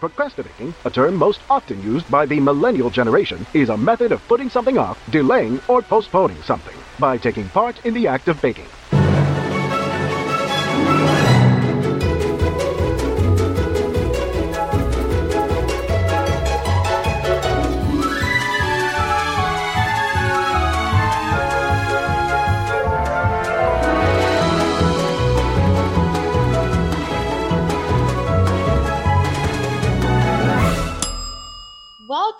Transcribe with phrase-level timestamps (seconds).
[0.00, 4.50] Procrastibaking, a term most often used by the millennial generation, is a method of putting
[4.50, 8.68] something off, delaying, or postponing something by taking part in the act of baking.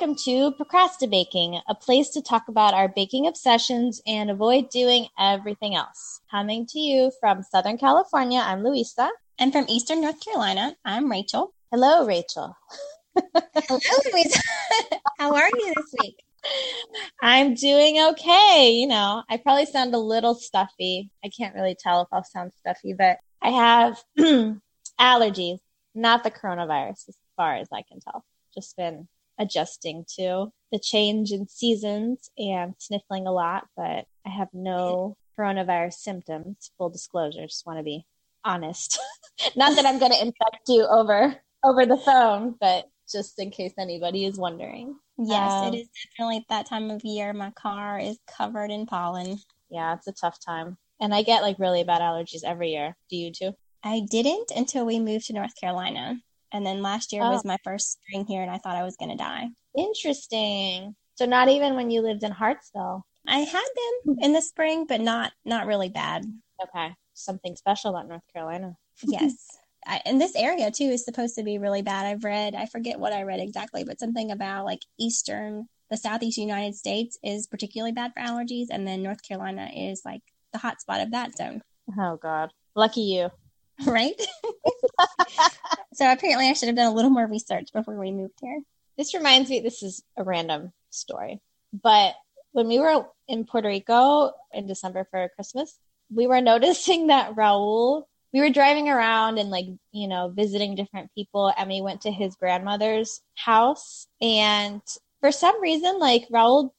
[0.07, 5.75] Welcome to Procrastibaking, a place to talk about our baking obsessions and avoid doing everything
[5.75, 6.21] else.
[6.31, 9.11] Coming to you from Southern California, I'm Luisa.
[9.41, 11.53] And from Eastern North Carolina, I'm Rachel.
[11.73, 12.57] Hello, Rachel.
[13.17, 13.81] Hello,
[14.13, 14.41] Luisa.
[15.19, 16.23] How are you this week?
[17.21, 18.77] I'm doing okay.
[18.77, 21.11] You know, I probably sound a little stuffy.
[21.25, 24.01] I can't really tell if I'll sound stuffy, but I have
[25.01, 25.59] allergies,
[25.97, 28.25] not the coronavirus, as far as I can tell.
[28.55, 34.49] Just been adjusting to the change in seasons and sniffling a lot, but I have
[34.53, 36.71] no coronavirus symptoms.
[36.79, 38.07] Full disclosure, just want to be
[38.45, 38.99] honest.
[39.57, 43.73] Not that I'm going to infect you over over the phone, but just in case
[43.79, 44.97] anybody is wondering.
[45.19, 47.33] Yes, um, it is definitely that time of year.
[47.33, 49.39] My car is covered in pollen.
[49.71, 50.77] Yeah, it's a tough time.
[51.01, 52.97] And I get like really bad allergies every year.
[53.11, 53.53] Do you too?
[53.83, 56.21] I didn't until we moved to North Carolina.
[56.53, 57.31] And then last year oh.
[57.31, 59.49] was my first spring here, and I thought I was going to die.
[59.77, 60.95] Interesting.
[61.17, 63.05] So not even when you lived in Hartsville.
[63.27, 63.67] I had
[64.05, 66.25] them in the spring, but not not really bad.
[66.63, 68.77] Okay, something special about North Carolina.
[69.03, 69.35] yes,
[69.87, 72.07] I, and this area too is supposed to be really bad.
[72.07, 76.39] I've read, I forget what I read exactly, but something about like eastern, the southeast
[76.39, 80.81] United States is particularly bad for allergies, and then North Carolina is like the hot
[80.81, 81.63] spot of that zone.
[81.99, 83.31] Oh God, lucky you.
[83.87, 84.21] right?
[85.95, 88.61] so apparently I should have done a little more research before we moved here.
[88.97, 91.41] This reminds me, this is a random story,
[91.73, 92.15] but
[92.53, 95.79] when we were in Puerto Rico in December for Christmas,
[96.15, 101.11] we were noticing that Raul, we were driving around and like, you know, visiting different
[101.15, 104.81] people and we went to his grandmother's house and
[105.21, 106.71] for some reason, like Raul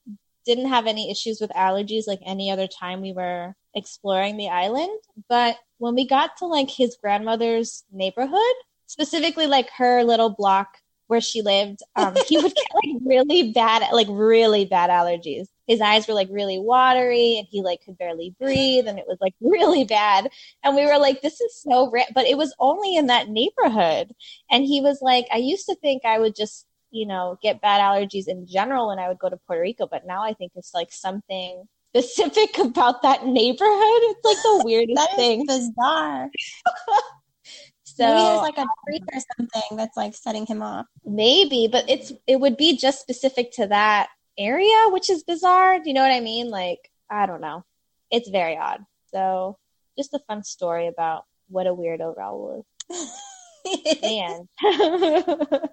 [0.45, 4.99] didn't have any issues with allergies like any other time we were exploring the island.
[5.29, 8.55] But when we got to like his grandmother's neighborhood,
[8.87, 10.77] specifically like her little block
[11.07, 15.47] where she lived, um, he would get like really bad, like really bad allergies.
[15.67, 19.17] His eyes were like really watery and he like could barely breathe and it was
[19.21, 20.29] like really bad.
[20.63, 24.13] And we were like, this is so rare, but it was only in that neighborhood.
[24.49, 27.81] And he was like, I used to think I would just you know, get bad
[27.81, 30.73] allergies in general when I would go to Puerto Rico, but now I think it's
[30.73, 34.01] like something specific about that neighborhood.
[34.03, 35.45] It's like the weirdest thing.
[35.45, 36.29] bizarre.
[37.83, 40.85] so maybe there's like a tree or something that's like setting him off.
[41.05, 45.79] Maybe, but it's it would be just specific to that area, which is bizarre.
[45.79, 46.49] Do you know what I mean?
[46.49, 47.63] Like, I don't know.
[48.11, 48.81] It's very odd.
[49.11, 49.57] So
[49.97, 53.97] just a fun story about what a weirdo Raul is.
[54.01, 54.47] Man.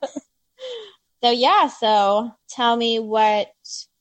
[1.25, 3.49] So yeah, so tell me what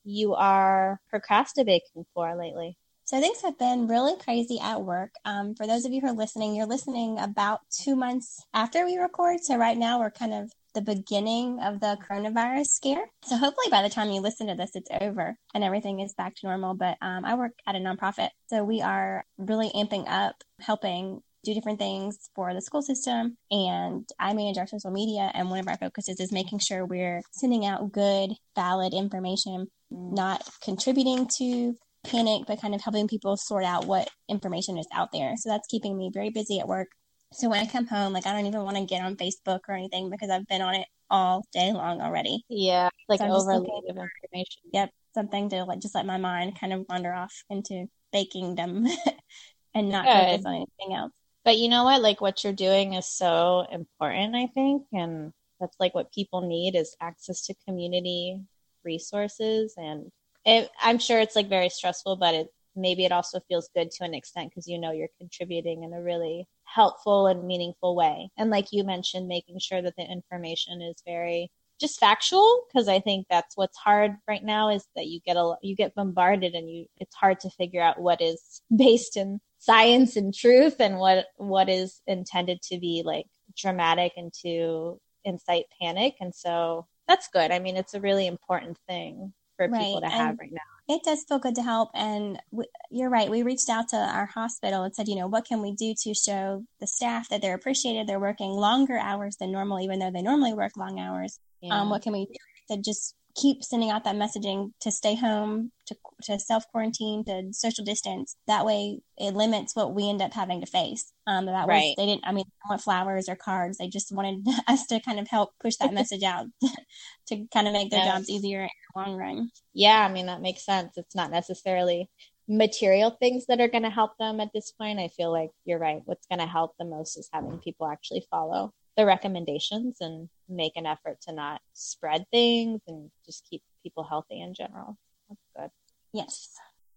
[0.04, 2.78] you are procrastibaking for lately.
[3.06, 5.12] So things have been really crazy at work.
[5.26, 8.98] Um, for those of you who are listening, you're listening about two months after we
[8.98, 9.40] record.
[9.42, 13.06] So right now we're kind of the beginning of the coronavirus scare.
[13.24, 16.34] So hopefully by the time you listen to this, it's over and everything is back
[16.36, 16.76] to normal.
[16.76, 21.54] But um, I work at a nonprofit, so we are really amping up helping do
[21.54, 23.38] different things for the school system.
[23.52, 25.30] And I manage our social media.
[25.34, 30.48] And one of our focuses is making sure we're sending out good, valid information, not
[30.62, 35.36] contributing to panic, but kind of helping people sort out what information is out there.
[35.38, 36.88] So that's keeping me very busy at work.
[37.32, 39.76] So when I come home, like I don't even want to get on Facebook or
[39.76, 42.44] anything because I've been on it all day long already.
[42.50, 44.62] Yeah, like so overload of information.
[44.72, 48.86] Yep, something to like just let my mind kind of wander off into baking them
[49.74, 50.14] and not Good.
[50.14, 51.12] focus on anything else.
[51.44, 52.02] But you know what?
[52.02, 54.84] Like what you're doing is so important, I think.
[54.94, 58.42] And that's like what people need is access to community
[58.84, 59.74] resources.
[59.78, 60.12] And
[60.46, 64.04] it, I'm sure it's like very stressful, but it maybe it also feels good to
[64.04, 68.30] an extent because you know you're contributing in a really helpful and meaningful way.
[68.38, 73.00] And like you mentioned, making sure that the information is very just factual because I
[73.00, 76.70] think that's what's hard right now is that you get a you get bombarded and
[76.70, 81.26] you it's hard to figure out what is based in science and truth and what
[81.38, 83.26] what is intended to be like
[83.58, 88.78] dramatic and to incite panic and so that's good i mean it's a really important
[88.88, 89.80] thing for right.
[89.80, 90.96] people to and have right now.
[90.96, 91.90] It does feel good to help.
[91.94, 93.30] And we, you're right.
[93.30, 96.14] We reached out to our hospital and said, you know, what can we do to
[96.14, 98.08] show the staff that they're appreciated?
[98.08, 101.40] They're working longer hours than normal, even though they normally work long hours.
[101.62, 101.80] Yeah.
[101.80, 105.72] Um, what can we do to just keep sending out that messaging to stay home,
[105.88, 108.36] to, to self quarantine, to social distance.
[108.48, 111.12] That way, it limits what we end up having to face.
[111.26, 111.84] Um, that right.
[111.84, 112.26] was they didn't.
[112.26, 113.78] I mean, they want flowers or cards.
[113.78, 116.46] They just wanted us to kind of help push that message out
[117.28, 118.14] to kind of make their yes.
[118.14, 119.50] jobs easier in the long run.
[119.74, 120.98] Yeah, I mean that makes sense.
[120.98, 122.10] It's not necessarily
[122.48, 125.00] material things that are going to help them at this point.
[125.00, 126.02] I feel like you're right.
[126.06, 130.74] What's going to help the most is having people actually follow the recommendations and make
[130.76, 134.98] an effort to not spread things and just keep people healthy in general.
[135.30, 135.70] That's good.
[136.14, 136.50] Yes.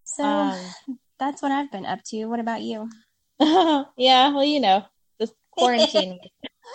[0.03, 0.57] So um,
[1.19, 2.25] that's what I've been up to.
[2.25, 2.89] What about you?
[3.39, 4.85] yeah, well, you know,
[5.19, 6.19] this quarantine.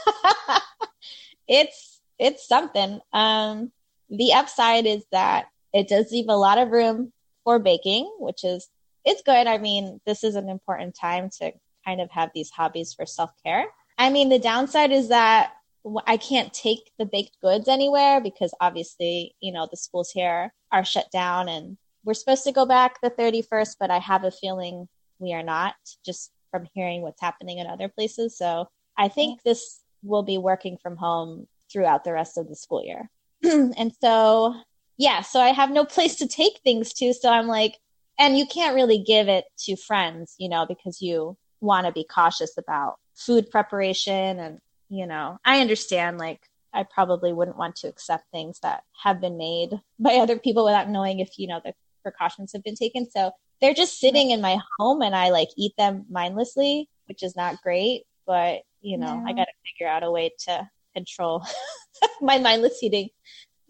[1.49, 3.01] it's it's something.
[3.13, 3.73] Um
[4.11, 7.13] the upside is that it does leave a lot of room
[7.45, 8.69] for baking, which is
[9.05, 9.47] it's good.
[9.47, 11.53] I mean, this is an important time to
[11.85, 13.67] kind of have these hobbies for self-care.
[13.99, 15.53] I mean, the downside is that
[16.07, 20.85] I can't take the baked goods anywhere because obviously, you know, the schools here are
[20.85, 24.89] shut down and we're supposed to go back the 31st, but I have a feeling
[25.19, 25.75] we are not
[26.05, 28.37] just from hearing what's happening in other places.
[28.37, 32.85] So I think this will be working from home throughout the rest of the school
[32.85, 33.09] year.
[33.43, 34.55] and so,
[34.99, 37.13] yeah, so I have no place to take things to.
[37.15, 37.79] So I'm like,
[38.19, 42.05] and you can't really give it to friends, you know, because you want to be
[42.05, 44.59] cautious about food preparation and
[44.93, 46.41] you know i understand like
[46.75, 50.89] i probably wouldn't want to accept things that have been made by other people without
[50.89, 53.09] knowing if you know the precautions have been taken.
[53.09, 53.31] So
[53.61, 57.63] they're just sitting in my home and i like eat them mindlessly which is not
[57.63, 59.25] great but you know no.
[59.27, 61.43] i got to figure out a way to control
[62.21, 63.09] my mindless eating.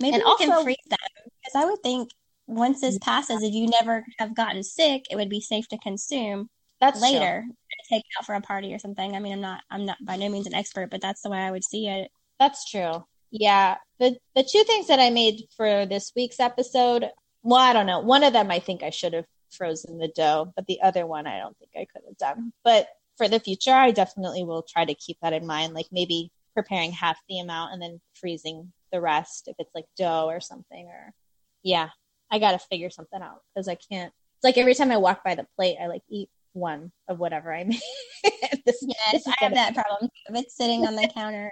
[0.01, 2.11] Maybe and we also, can freeze them because i would think
[2.49, 6.49] once this passes if you never have gotten sick it would be safe to consume
[6.82, 7.55] that's later true.
[7.88, 9.14] take out for a party or something.
[9.14, 11.38] I mean, I'm not I'm not by no means an expert, but that's the way
[11.38, 12.11] I would see it.
[12.40, 13.05] That's true.
[13.31, 13.76] Yeah.
[14.00, 17.08] The the two things that I made for this week's episode,
[17.44, 18.00] well, I don't know.
[18.00, 21.26] One of them I think I should have frozen the dough, but the other one
[21.26, 22.52] I don't think I could have done.
[22.64, 25.75] But for the future, I definitely will try to keep that in mind.
[25.75, 30.26] Like maybe preparing half the amount and then freezing the rest if it's like dough
[30.26, 31.14] or something or
[31.62, 31.90] yeah.
[32.28, 34.12] I got to figure something out because I can't.
[34.37, 37.52] It's like every time I walk by the plate, I like eat one of whatever
[37.52, 37.81] I made.
[38.66, 40.10] this, yes, this I have that problem.
[40.26, 41.50] If it's sitting on the counter,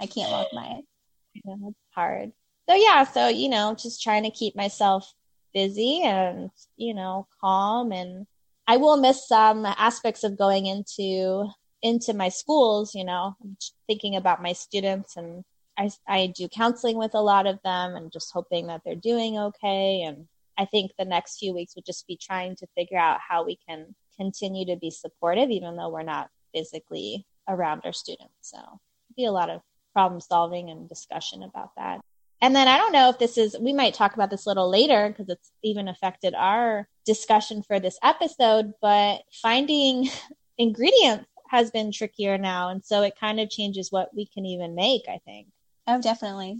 [0.00, 0.84] I can't walk by it.
[1.44, 2.30] Yeah, it's hard.
[2.70, 5.12] So yeah, so you know, just trying to keep myself
[5.52, 8.24] busy and you know calm, and
[8.68, 11.48] I will miss some aspects of going into
[11.82, 12.94] into my schools.
[12.94, 13.56] You know, I'm
[13.88, 15.42] thinking about my students, and
[15.76, 19.36] I I do counseling with a lot of them, and just hoping that they're doing
[19.36, 20.02] okay.
[20.02, 23.44] And I think the next few weeks would just be trying to figure out how
[23.44, 28.34] we can continue to be supportive, even though we're not physically around our students.
[28.40, 28.58] So
[29.16, 29.60] be a lot of
[29.92, 32.00] problem solving and discussion about that.
[32.40, 34.68] And then I don't know if this is, we might talk about this a little
[34.68, 40.10] later because it's even affected our discussion for this episode, but finding
[40.58, 42.68] ingredients has been trickier now.
[42.68, 45.46] And so it kind of changes what we can even make, I think.
[45.86, 46.58] Oh, definitely.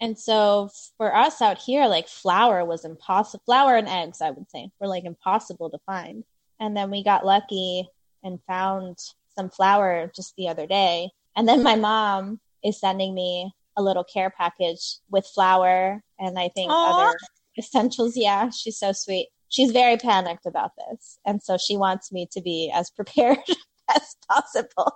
[0.00, 3.42] And so for us out here, like flour was impossible.
[3.46, 6.24] Flour and eggs, I would say, were like impossible to find.
[6.60, 7.88] And then we got lucky
[8.22, 8.98] and found
[9.36, 11.10] some flour just the other day.
[11.36, 16.48] And then my mom is sending me a little care package with flour and I
[16.48, 16.92] think Aww.
[16.92, 17.16] other
[17.58, 18.16] essentials.
[18.16, 19.28] Yeah, she's so sweet.
[19.48, 21.18] She's very panicked about this.
[21.24, 23.38] And so she wants me to be as prepared
[23.94, 24.92] as possible.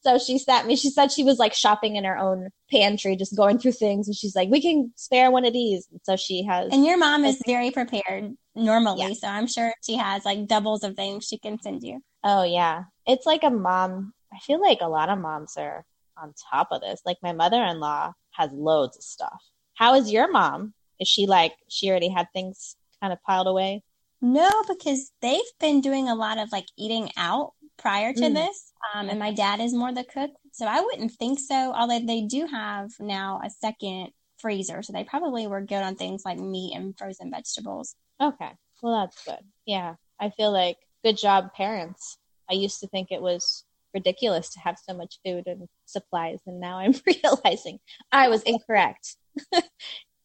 [0.00, 3.36] So she sent me, she said she was like shopping in her own pantry, just
[3.36, 4.08] going through things.
[4.08, 5.86] And she's like, we can spare one of these.
[5.90, 6.72] And so she has.
[6.72, 9.02] And your mom is very prepared normally.
[9.02, 9.14] Yeah.
[9.14, 12.00] So I'm sure she has like doubles of things she can send you.
[12.24, 12.84] Oh, yeah.
[13.06, 14.12] It's like a mom.
[14.32, 15.84] I feel like a lot of moms are
[16.16, 17.00] on top of this.
[17.04, 19.42] Like my mother in law has loads of stuff.
[19.74, 20.74] How is your mom?
[21.00, 23.82] Is she like, she already had things kind of piled away?
[24.20, 28.34] No, because they've been doing a lot of like eating out prior to mm.
[28.34, 28.72] this.
[28.94, 30.30] Um, and my dad is more the cook.
[30.52, 31.72] So I wouldn't think so.
[31.74, 34.82] Although they do have now a second freezer.
[34.82, 37.94] So they probably were good on things like meat and frozen vegetables.
[38.20, 38.50] Okay.
[38.82, 39.44] Well, that's good.
[39.66, 39.94] Yeah.
[40.20, 42.18] I feel like good job, parents.
[42.50, 43.64] I used to think it was
[43.94, 46.40] ridiculous to have so much food and supplies.
[46.46, 47.78] And now I'm realizing
[48.10, 49.16] I was incorrect.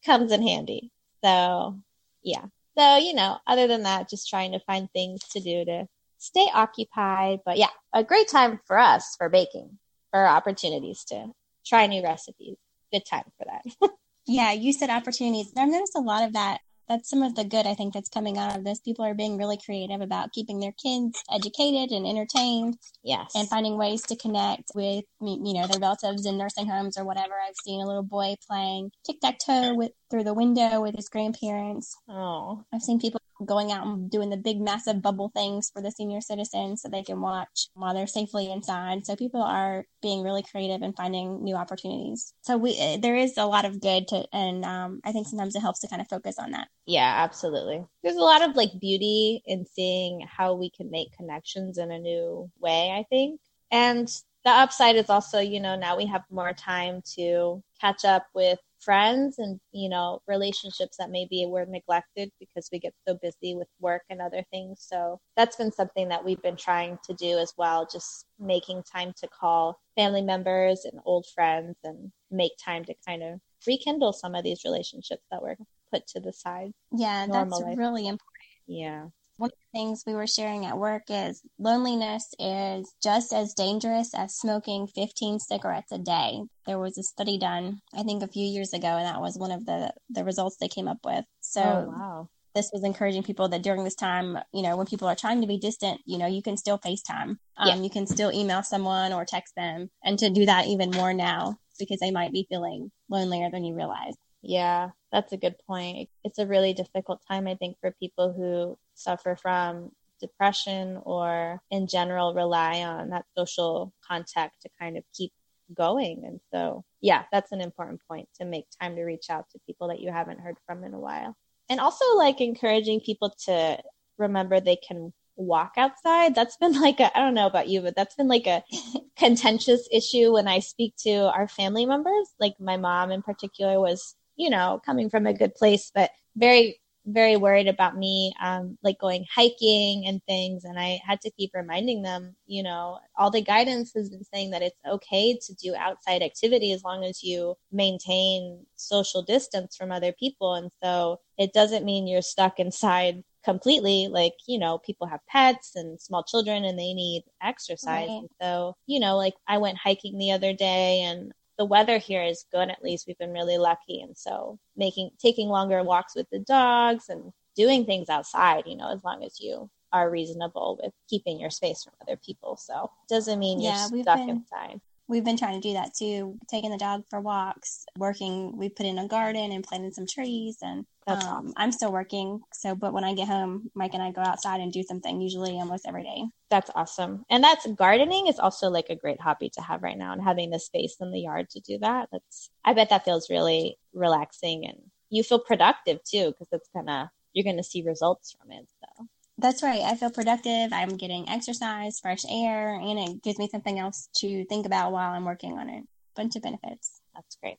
[0.04, 0.90] Comes in handy.
[1.24, 1.78] So,
[2.22, 2.46] yeah.
[2.76, 5.86] So, you know, other than that, just trying to find things to do to
[6.18, 7.40] stay occupied.
[7.44, 9.78] But yeah, a great time for us for baking,
[10.10, 11.32] for opportunities to
[11.66, 12.56] try new recipes.
[12.92, 13.90] Good time for that.
[14.26, 15.52] yeah, you said opportunities.
[15.56, 18.38] I've noticed a lot of that that's some of the good I think that's coming
[18.38, 18.80] out of this.
[18.80, 22.78] People are being really creative about keeping their kids educated and entertained.
[23.04, 23.32] Yes.
[23.34, 27.34] And finding ways to connect with, you know, their relatives in nursing homes or whatever.
[27.46, 31.08] I've seen a little boy playing tic tac toe with through the window with his
[31.08, 31.94] grandparents.
[32.08, 32.64] Oh.
[32.72, 36.20] I've seen people going out and doing the big massive bubble things for the senior
[36.20, 39.06] citizens so they can watch while they're safely inside.
[39.06, 42.32] So people are being really creative and finding new opportunities.
[42.42, 45.54] So we eh, there is a lot of good to and um, i think sometimes
[45.54, 46.68] it helps to kind of focus on that.
[46.86, 47.84] Yeah absolutely.
[48.02, 51.98] There's a lot of like beauty in seeing how we can make connections in a
[51.98, 53.40] new way i think.
[53.70, 54.08] And
[54.44, 58.58] the upside is also you know now we have more time to catch up with
[58.80, 63.68] friends and you know relationships that maybe were neglected because we get so busy with
[63.80, 64.84] work and other things.
[64.88, 69.12] So that's been something that we've been trying to do as well just making time
[69.20, 74.34] to call family members and old friends and make time to kind of rekindle some
[74.34, 75.56] of these relationships that were
[75.92, 76.72] put to the side.
[76.92, 77.78] Yeah that's life.
[77.78, 78.24] really important.
[78.66, 79.06] Yeah
[79.38, 84.12] one of the things we were sharing at work is loneliness is just as dangerous
[84.14, 86.42] as smoking 15 cigarettes a day.
[86.66, 89.52] There was a study done, I think, a few years ago, and that was one
[89.52, 91.24] of the, the results they came up with.
[91.40, 92.28] So, oh, wow.
[92.54, 95.46] This was encouraging people that during this time, you know, when people are trying to
[95.46, 97.36] be distant, you know, you can still FaceTime.
[97.56, 97.76] Um, yeah.
[97.76, 101.58] You can still email someone or text them, and to do that even more now
[101.78, 104.14] because they might be feeling lonelier than you realize.
[104.42, 106.08] Yeah, that's a good point.
[106.24, 111.86] It's a really difficult time, I think, for people who suffer from depression or in
[111.86, 115.32] general rely on that social contact to kind of keep
[115.74, 116.24] going.
[116.26, 119.88] And so, yeah, that's an important point to make time to reach out to people
[119.88, 121.36] that you haven't heard from in a while.
[121.70, 123.78] And also, like, encouraging people to
[124.18, 126.34] remember they can walk outside.
[126.34, 128.62] That's been like I don't know about you, but that's been like a
[129.16, 132.28] contentious issue when I speak to our family members.
[132.38, 136.80] Like my mom in particular was, you know, coming from a good place, but very
[137.10, 140.64] very worried about me um, like going hiking and things.
[140.64, 144.50] And i had to keep reminding them you know all the guidance has been saying
[144.50, 149.90] that it's okay to do outside activity as long as you maintain social distance from
[149.90, 150.54] other people.
[150.54, 154.08] And so it doesn't mean you're stuck inside completely.
[154.10, 158.08] Like you know people have pets and small children and they need exercise.
[158.08, 158.28] Right.
[158.40, 162.46] so you know like i went hiking the other day and the weather here is
[162.52, 164.00] good at least we've been really lucky.
[164.00, 168.92] And so making taking longer walks with the dogs and doing things outside you know
[168.92, 172.56] as long as you are reasonable with keeping your space from other people.
[172.56, 176.38] So doesn't mean you're yeah, stuck been, inside we've been trying to do that too
[176.48, 180.58] taking the dog for walks working we put in a garden and planted some trees
[180.62, 181.54] and um, awesome.
[181.56, 184.72] i'm still working so but when i get home mike and i go outside and
[184.72, 186.24] do something usually almost every day.
[186.50, 187.26] That's awesome.
[187.28, 190.48] And that's gardening is also like a great hobby to have right now and having
[190.48, 194.66] the space in the yard to do that that's i bet that feels really relaxing
[194.66, 194.78] and
[195.10, 199.06] you feel productive too because it's gonna you're gonna see results from it so
[199.38, 199.82] that's right.
[199.82, 200.72] I feel productive.
[200.72, 205.12] I'm getting exercise, fresh air, and it gives me something else to think about while
[205.12, 205.84] I'm working on it.
[206.16, 207.00] Bunch of benefits.
[207.14, 207.56] That's great.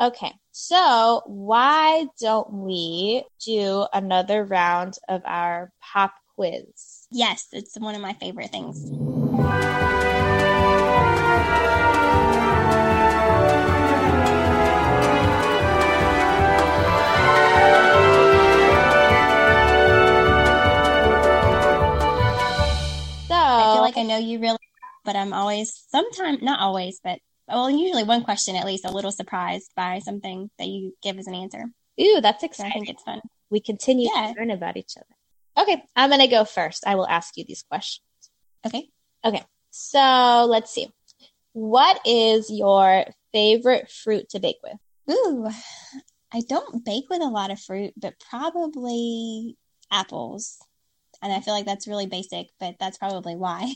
[0.00, 7.06] Okay, so why don't we do another round of our pop quiz?
[7.12, 8.90] Yes, it's one of my favorite things.
[23.94, 24.58] Like I know you really,
[25.04, 29.12] but I'm always sometimes not always, but well, usually one question at least a little
[29.12, 31.64] surprised by something that you give as an answer.
[32.00, 32.72] Ooh, that's exciting.
[32.72, 33.20] So I think it's fun.
[33.50, 34.32] We continue yeah.
[34.32, 35.62] to learn about each other.
[35.62, 36.86] Okay, I'm gonna go first.
[36.86, 38.06] I will ask you these questions.
[38.66, 38.88] Okay.
[39.24, 39.42] Okay.
[39.70, 40.90] So let's see.
[41.52, 44.78] What is your favorite fruit to bake with?
[45.10, 45.48] Ooh,
[46.32, 49.56] I don't bake with a lot of fruit, but probably
[49.92, 50.58] apples
[51.24, 53.72] and I feel like that's really basic, but that's probably why.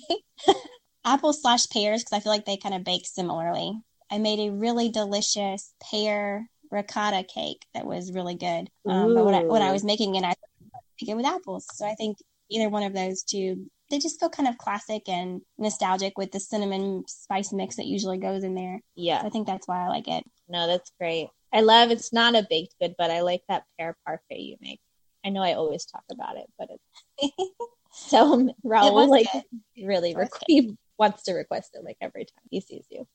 [1.04, 3.72] Apples slash pears because I feel like they kind of bake similarly.
[4.10, 8.68] I made a really delicious pear ricotta cake that was really good.
[8.86, 10.34] Um, but when I, when I was making it, I
[11.00, 11.66] make it with apples.
[11.72, 12.18] So I think
[12.50, 16.40] either one of those two, they just feel kind of classic and nostalgic with the
[16.40, 18.80] cinnamon spice mix that usually goes in there.
[18.94, 20.24] Yeah, so I think that's why I like it.
[20.50, 21.28] No, that's great.
[21.50, 24.80] I love it's not a baked good, but I like that pear parfait you make.
[25.24, 27.04] I know I always talk about it, but it's
[27.92, 29.42] so Raul like good.
[29.86, 30.14] really
[30.46, 33.06] he wants to request it like every time he sees you.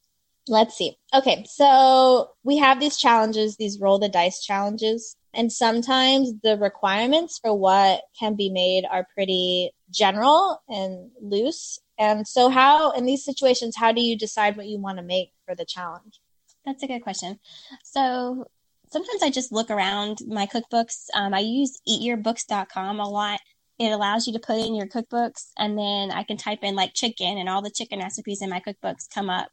[0.50, 0.98] Let's see.
[1.14, 7.40] Okay, so we have these challenges, these roll the dice challenges, and sometimes the requirements
[7.40, 11.80] for what can be made are pretty general and loose.
[11.98, 15.32] And so, how in these situations, how do you decide what you want to make
[15.46, 16.20] for the challenge?
[16.66, 17.40] That's a good question.
[17.84, 18.46] So,
[18.92, 21.08] sometimes I just look around my cookbooks.
[21.14, 23.40] Um, I use eatyourbooks.com a lot.
[23.84, 26.94] It allows you to put in your cookbooks and then I can type in like
[26.94, 29.50] chicken and all the chicken recipes in my cookbooks come up.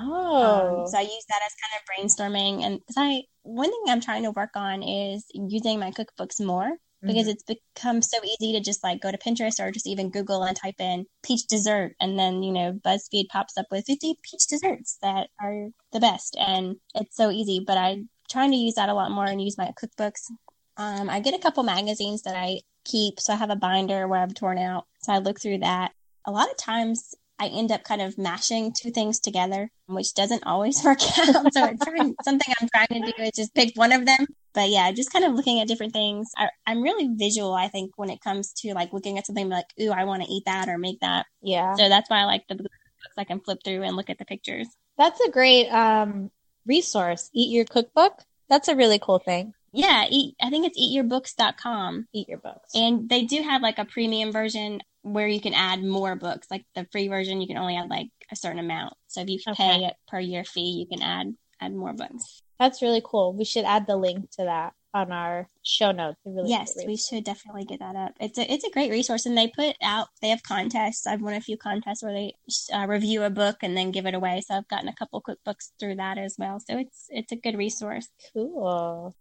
[0.00, 0.42] Oh.
[0.42, 2.64] Um, so I use that as kind of brainstorming.
[2.64, 6.70] And because I, one thing I'm trying to work on is using my cookbooks more
[7.02, 7.30] because Mhm.
[7.32, 10.56] it's become so easy to just like go to Pinterest or just even Google and
[10.56, 11.94] type in peach dessert.
[12.00, 16.36] And then, you know, BuzzFeed pops up with 50 peach desserts that are the best.
[16.38, 19.58] And it's so easy, but I'm trying to use that a lot more and use
[19.58, 20.30] my cookbooks.
[20.78, 23.20] Um, I get a couple magazines that I keep.
[23.20, 24.86] So I have a binder where I've torn out.
[25.00, 25.92] So I look through that.
[26.26, 30.44] A lot of times I end up kind of mashing two things together, which doesn't
[30.46, 31.52] always work out.
[31.52, 34.26] so it's trying, something I'm trying to do is just pick one of them.
[34.54, 36.30] But yeah, just kind of looking at different things.
[36.36, 39.66] I, I'm really visual, I think, when it comes to like looking at something like,
[39.80, 41.26] ooh, I want to eat that or make that.
[41.42, 41.74] Yeah.
[41.74, 42.70] So that's why I like the books
[43.18, 44.68] I can flip through and look at the pictures.
[44.96, 46.30] That's a great um,
[46.66, 47.30] resource.
[47.32, 48.22] Eat Your Cookbook.
[48.48, 49.54] That's a really cool thing.
[49.74, 52.06] Yeah, eat, I think it's eatyourbooks.com.
[52.12, 52.70] Eat Your Books.
[52.74, 56.46] And they do have like a premium version where you can add more books.
[56.50, 58.94] Like the free version, you can only add like a certain amount.
[59.08, 59.78] So if you Okay.
[59.78, 62.42] pay a per year fee, you can add add more books.
[62.58, 63.32] That's really cool.
[63.34, 66.18] We should add the link to that on our show notes.
[66.24, 68.12] Really yes, we should definitely get that up.
[68.20, 71.06] It's a it's a great resource, and they put out they have contests.
[71.06, 72.34] I've won a few contests where they
[72.72, 74.40] uh, review a book and then give it away.
[74.46, 76.60] So I've gotten a couple cookbooks through that as well.
[76.60, 78.08] So it's it's a good resource.
[78.32, 79.14] Cool.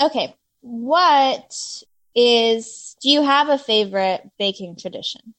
[0.00, 0.34] Okay.
[0.62, 1.54] What
[2.14, 5.34] is, do you have a favorite baking tradition?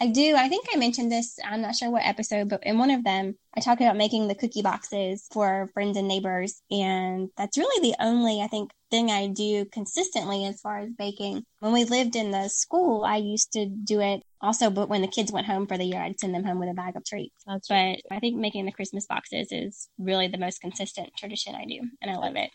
[0.00, 0.34] I do.
[0.36, 1.38] I think I mentioned this.
[1.44, 4.34] I'm not sure what episode, but in one of them, I talked about making the
[4.34, 6.60] cookie boxes for friends and neighbors.
[6.70, 11.44] And that's really the only, I think, thing I do consistently as far as baking.
[11.60, 15.08] When we lived in the school, I used to do it also, but when the
[15.08, 17.42] kids went home for the year, I'd send them home with a bag of treats.
[17.46, 21.66] That's But I think making the Christmas boxes is really the most consistent tradition I
[21.66, 21.80] do.
[22.02, 22.50] And I love it.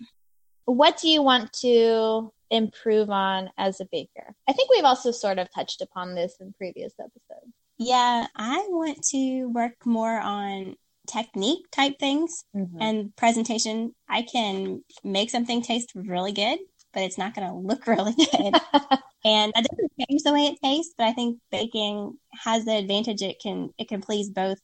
[0.66, 4.36] What do you want to improve on as a baker?
[4.48, 7.54] I think we've also sort of touched upon this in previous episodes.
[7.78, 10.76] Yeah, I want to work more on
[11.08, 12.44] technique type things.
[12.56, 12.78] Mhm.
[12.80, 16.60] and presentation, I can make something taste really good,
[16.94, 18.54] but it's not going to look really good.
[19.26, 23.22] and that doesn't change the way it tastes, but I think baking has the advantage
[23.22, 24.60] it can it can please both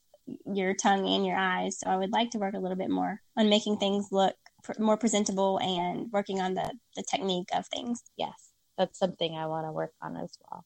[0.51, 1.79] your tongue and your eyes.
[1.79, 4.81] So I would like to work a little bit more on making things look pr-
[4.81, 8.01] more presentable and working on the the technique of things.
[8.17, 8.33] yes,
[8.77, 10.65] that's something I want to work on as well.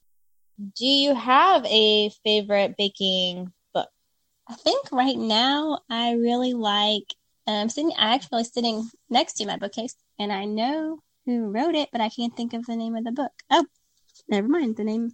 [0.77, 3.89] Do you have a favorite baking book?
[4.47, 7.13] I think right now I really like
[7.47, 11.89] um sitting I actually sitting next to my bookcase and I know who wrote it,
[11.91, 13.31] but I can't think of the name of the book.
[13.51, 13.65] Oh,
[14.27, 14.75] never mind.
[14.77, 15.11] The name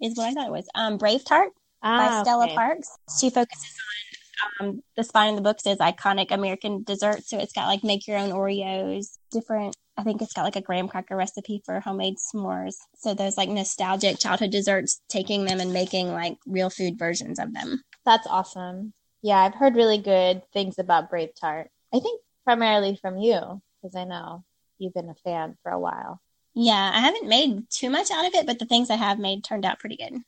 [0.00, 0.68] is what I thought it was.
[0.74, 1.50] Um Brave Tart
[1.82, 2.54] by Ah, Stella okay.
[2.54, 2.88] Parks.
[3.18, 4.11] She focuses on
[4.60, 7.30] um the spine of the book says iconic American desserts.
[7.30, 10.62] So it's got like make your own Oreos, different I think it's got like a
[10.62, 12.76] graham cracker recipe for homemade s'mores.
[12.96, 17.52] So those like nostalgic childhood desserts, taking them and making like real food versions of
[17.52, 17.82] them.
[18.04, 18.94] That's awesome.
[19.22, 21.70] Yeah, I've heard really good things about Brave Tart.
[21.94, 24.44] I think primarily from you, because I know
[24.78, 26.20] you've been a fan for a while.
[26.54, 29.44] Yeah, I haven't made too much out of it, but the things I have made
[29.44, 30.18] turned out pretty good.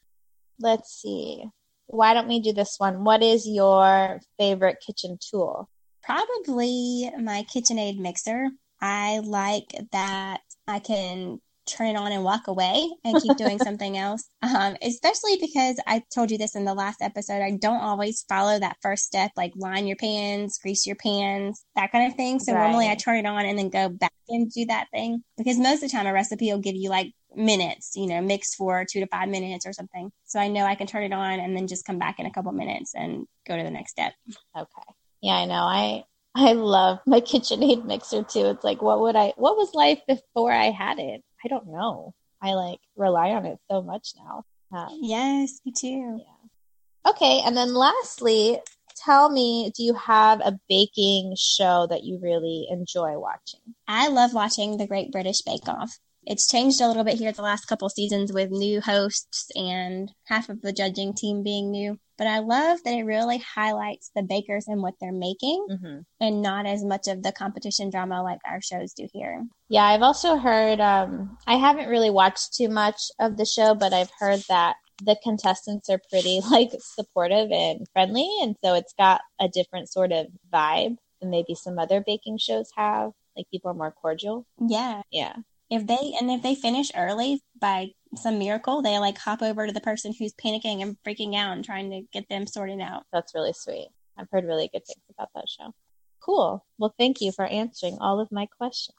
[0.60, 1.44] Let's see.
[1.86, 3.04] Why don't we do this one?
[3.04, 5.68] What is your favorite kitchen tool?
[6.02, 8.48] Probably my KitchenAid mixer.
[8.80, 13.96] I like that I can turn it on and walk away and keep doing something
[13.96, 14.28] else.
[14.42, 17.42] Um, especially because I told you this in the last episode.
[17.42, 21.92] I don't always follow that first step, like line your pans, grease your pans, that
[21.92, 22.38] kind of thing.
[22.38, 25.58] So normally I turn it on and then go back and do that thing because
[25.58, 28.84] most of the time a recipe will give you like minutes, you know, mix for
[28.90, 30.10] two to five minutes or something.
[30.24, 32.32] So I know I can turn it on and then just come back in a
[32.32, 34.12] couple minutes and go to the next step.
[34.56, 34.92] Okay.
[35.20, 35.54] Yeah, I know.
[35.54, 38.46] I I love my KitchenAid mixer too.
[38.46, 41.22] It's like what would I what was life before I had it?
[41.44, 42.14] I don't know.
[42.42, 44.44] I like rely on it so much now.
[44.76, 46.18] Um, Yes, me too.
[46.20, 47.10] yeah.
[47.10, 48.58] Okay, and then lastly,
[49.04, 53.60] tell me, do you have a baking show that you really enjoy watching?
[53.86, 55.98] I love watching The Great British Bake Off.
[56.26, 60.48] It's changed a little bit here the last couple seasons with new hosts and half
[60.48, 61.98] of the judging team being new.
[62.16, 65.98] But I love that it really highlights the bakers and what they're making Mm-hmm.
[66.20, 69.44] and not as much of the competition drama like our shows do here.
[69.68, 73.92] Yeah, I've also heard, um, I haven't really watched too much of the show, but
[73.92, 78.28] I've heard that the contestants are pretty like supportive and friendly.
[78.42, 82.70] And so it's got a different sort of vibe than maybe some other baking shows
[82.76, 83.10] have.
[83.36, 84.46] Like people are more cordial.
[84.60, 85.02] Yeah.
[85.10, 85.34] Yeah.
[85.74, 89.72] If they and if they finish early by some miracle, they like hop over to
[89.72, 93.02] the person who's panicking and freaking out and trying to get them sorted out.
[93.12, 93.88] That's really sweet.
[94.16, 95.74] I've heard really good things about that show.
[96.22, 96.64] Cool.
[96.78, 98.96] Well, thank you for answering all of my questions.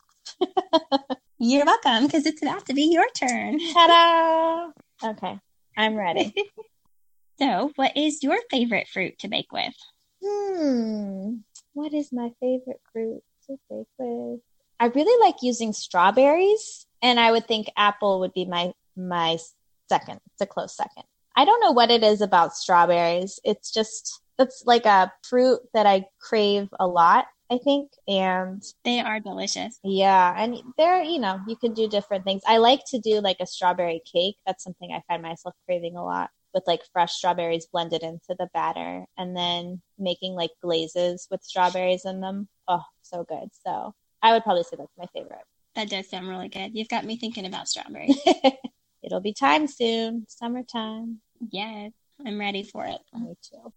[1.40, 3.58] You're welcome, because it's about to be your turn.
[3.74, 4.72] Ta da!
[5.12, 5.40] Okay,
[5.78, 6.34] I'm ready.
[7.40, 9.74] so, what is your favorite fruit to bake with?
[10.22, 11.36] Hmm,
[11.72, 14.42] what is my favorite fruit to bake with?
[14.80, 19.38] I really like using strawberries, and I would think apple would be my my
[19.90, 20.20] second.
[20.34, 21.04] It's a close second.
[21.36, 23.40] I don't know what it is about strawberries.
[23.44, 27.26] It's just it's like a fruit that I crave a lot.
[27.52, 29.80] I think, and they are delicious.
[29.84, 32.42] Yeah, and they're you know you can do different things.
[32.48, 34.38] I like to do like a strawberry cake.
[34.46, 38.50] That's something I find myself craving a lot with like fresh strawberries blended into the
[38.54, 42.48] batter, and then making like glazes with strawberries in them.
[42.68, 43.50] Oh, so good.
[43.66, 43.94] So
[44.26, 45.46] I would probably say that's my favorite.
[45.76, 46.72] That does sound really good.
[46.74, 48.10] You've got me thinking about strawberry.
[49.04, 51.22] It'll be time soon, summertime.
[51.52, 51.92] Yes,
[52.26, 52.98] I'm ready for it.
[53.14, 53.72] Me too.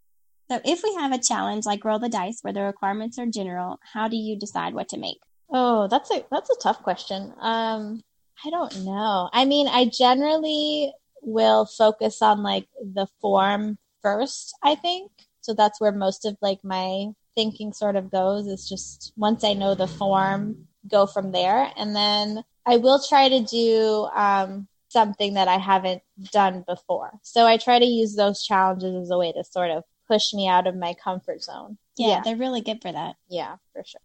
[0.50, 3.78] So, if we have a challenge like roll the dice where the requirements are general,
[3.92, 5.18] how do you decide what to make?
[5.52, 7.34] Oh, that's a that's a tough question.
[7.42, 8.02] Um,
[8.42, 9.28] I don't know.
[9.34, 15.10] I mean, I generally will focus on like the form first, I think.
[15.42, 19.52] So that's where most of like my thinking sort of goes is just once I
[19.52, 21.70] know the form, go from there.
[21.76, 27.12] And then I will try to do um, something that I haven't done before.
[27.22, 30.48] So I try to use those challenges as a way to sort of push me
[30.48, 31.78] out of my comfort zone.
[31.96, 32.20] Yeah, yeah.
[32.24, 33.14] they're really good for that.
[33.30, 34.00] Yeah, for sure.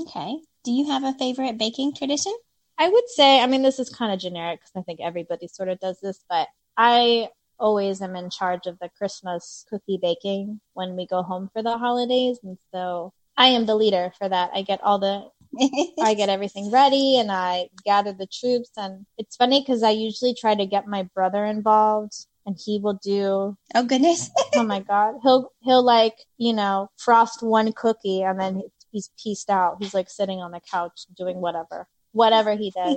[0.00, 0.38] Okay.
[0.64, 2.32] Do you have a favorite baking tradition?
[2.78, 5.68] I would say, I mean, this is kind of generic because I think everybody sort
[5.68, 6.48] of does this, but
[6.78, 11.62] I always am in charge of the Christmas cookie baking when we go home for
[11.62, 12.38] the holidays.
[12.42, 14.50] And so I am the leader for that.
[14.54, 15.28] I get all the
[16.02, 18.70] I get everything ready and I gather the troops.
[18.76, 22.98] And it's funny because I usually try to get my brother involved and he will
[23.02, 28.38] do oh goodness oh my god he'll he'll like you know frost one cookie and
[28.38, 32.96] then he's pieced out he's like sitting on the couch doing whatever whatever he does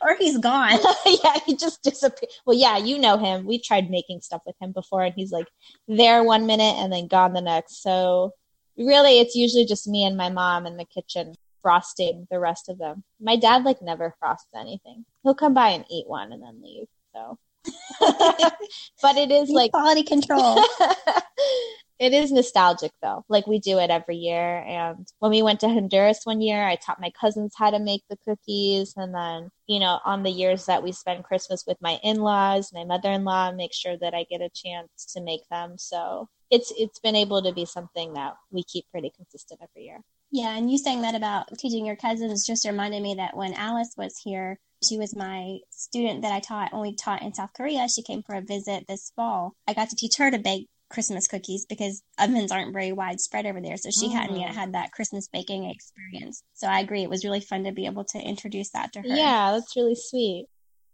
[0.00, 4.20] or he's gone yeah he just disappeared well yeah you know him we've tried making
[4.20, 5.48] stuff with him before and he's like
[5.88, 8.32] there one minute and then gone the next so
[8.76, 12.78] really it's usually just me and my mom in the kitchen frosting the rest of
[12.78, 13.04] them.
[13.20, 15.04] My dad like never frosts anything.
[15.22, 16.86] He'll come by and eat one and then leave.
[17.14, 17.38] So
[19.02, 20.64] but it is like quality control.
[21.98, 23.24] It is nostalgic though.
[23.28, 24.58] Like we do it every year.
[24.58, 28.02] And when we went to Honduras one year, I taught my cousins how to make
[28.08, 28.94] the cookies.
[28.96, 32.72] And then, you know, on the years that we spend Christmas with my in laws,
[32.72, 35.76] my mother in law, make sure that I get a chance to make them.
[35.76, 40.00] So it's it's been able to be something that we keep pretty consistent every year.
[40.30, 43.94] Yeah, and you saying that about teaching your cousins just reminded me that when Alice
[43.96, 47.88] was here, she was my student that I taught when we taught in South Korea.
[47.88, 49.54] She came for a visit this fall.
[49.66, 53.60] I got to teach her to bake Christmas cookies because ovens aren't very widespread over
[53.60, 53.76] there.
[53.76, 56.42] So she hadn't yet had that Christmas baking experience.
[56.54, 57.02] So I agree.
[57.02, 59.06] It was really fun to be able to introduce that to her.
[59.06, 60.46] Yeah, that's really sweet.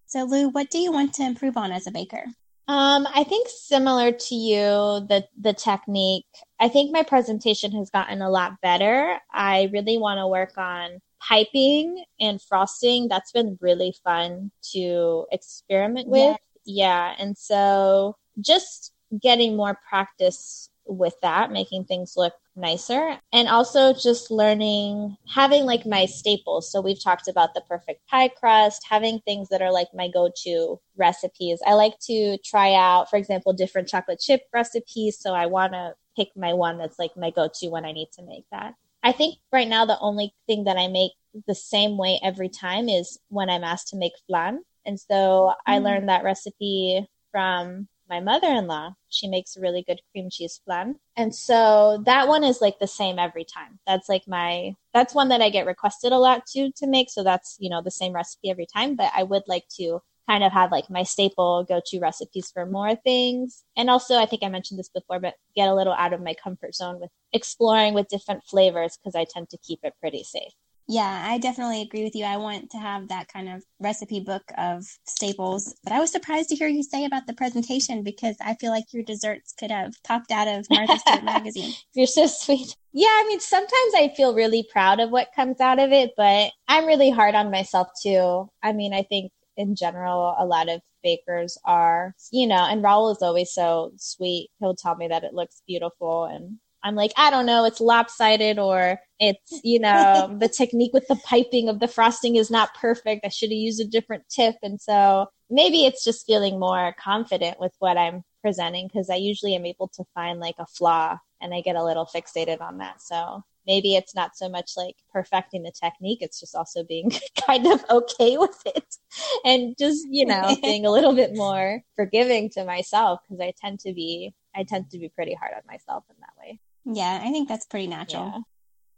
[0.07, 2.25] So, Lou, what do you want to improve on as a baker?
[2.67, 4.61] Um, I think similar to you,
[5.09, 6.25] the the technique.
[6.59, 9.19] I think my presentation has gotten a lot better.
[9.33, 13.09] I really want to work on piping and frosting.
[13.09, 16.39] That's been really fun to experiment with.
[16.65, 17.15] Yeah, yeah.
[17.19, 23.19] and so just getting more practice with that, making things look nicer.
[23.33, 26.71] And also just learning, having like my staples.
[26.71, 30.31] So we've talked about the perfect pie crust, having things that are like my go
[30.45, 31.61] to recipes.
[31.67, 35.19] I like to try out, for example, different chocolate chip recipes.
[35.19, 38.11] So I want to pick my one that's like my go to when I need
[38.15, 38.75] to make that.
[39.03, 41.13] I think right now the only thing that I make
[41.47, 44.63] the same way every time is when I'm asked to make flan.
[44.87, 45.55] And so mm.
[45.67, 50.97] I learned that recipe from my mother-in-law she makes a really good cream cheese flan.
[51.17, 53.79] And so that one is like the same every time.
[53.87, 57.11] That's like my that's one that i get requested a lot to to make.
[57.11, 58.97] So that's you know the same recipe every time.
[58.97, 62.97] But i would like to kind of have like my staple go-to recipes for more
[62.97, 63.65] things.
[63.77, 66.35] And also i think i mentioned this before but get a little out of my
[66.35, 70.53] comfort zone with exploring with different flavors because i tend to keep it pretty safe
[70.87, 72.25] yeah, I definitely agree with you.
[72.25, 75.75] I want to have that kind of recipe book of staples.
[75.83, 78.93] But I was surprised to hear you say about the presentation because I feel like
[78.93, 81.73] your desserts could have popped out of Martha Stewart magazine.
[81.95, 82.77] You're so sweet.
[82.93, 86.53] Yeah, I mean, sometimes I feel really proud of what comes out of it, but
[86.69, 88.51] I'm really hard on myself too.
[88.63, 93.11] I mean, I think in general, a lot of bakers are, you know, and Raul
[93.13, 94.51] is always so sweet.
[94.61, 98.59] He'll tell me that it looks beautiful and I'm like, I don't know, it's lopsided
[98.59, 103.25] or it's, you know, the technique with the piping of the frosting is not perfect.
[103.25, 104.57] I should have used a different tip.
[104.63, 109.55] And so maybe it's just feeling more confident with what I'm presenting because I usually
[109.55, 113.01] am able to find like a flaw and I get a little fixated on that.
[113.01, 117.11] So maybe it's not so much like perfecting the technique, it's just also being
[117.47, 118.97] kind of okay with it
[119.47, 123.81] and just, you know, being a little bit more forgiving to myself because I tend
[123.81, 126.61] to be I tend to be pretty hard on myself in that way.
[126.85, 128.27] Yeah, I think that's pretty natural.
[128.27, 128.39] Yeah.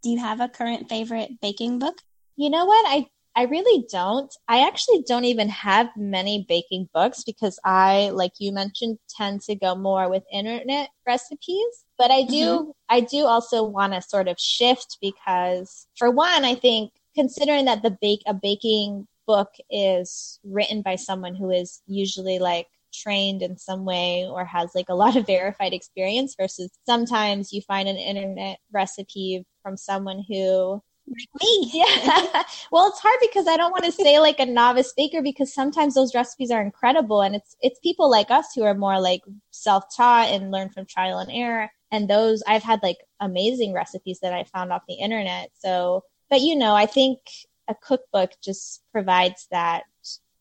[0.02, 1.96] Do you have a current favorite baking book?
[2.36, 2.84] You know what?
[2.86, 4.34] I I really don't.
[4.48, 9.54] I actually don't even have many baking books because I, like you mentioned, tend to
[9.54, 11.84] go more with internet recipes.
[11.98, 12.70] But I do, mm-hmm.
[12.88, 17.82] I do also want to sort of shift because for one, I think considering that
[17.82, 23.56] the bake, a baking book is written by someone who is usually like trained in
[23.56, 27.96] some way or has like a lot of verified experience versus sometimes you find an
[27.96, 31.70] internet recipe from someone who like me.
[31.72, 32.42] Yeah.
[32.70, 35.94] well, it's hard because I don't want to say like a novice baker because sometimes
[35.94, 40.28] those recipes are incredible and it's it's people like us who are more like self-taught
[40.28, 44.44] and learn from trial and error and those I've had like amazing recipes that I
[44.44, 45.50] found off the internet.
[45.58, 47.18] So, but you know, I think
[47.68, 49.84] a cookbook just provides that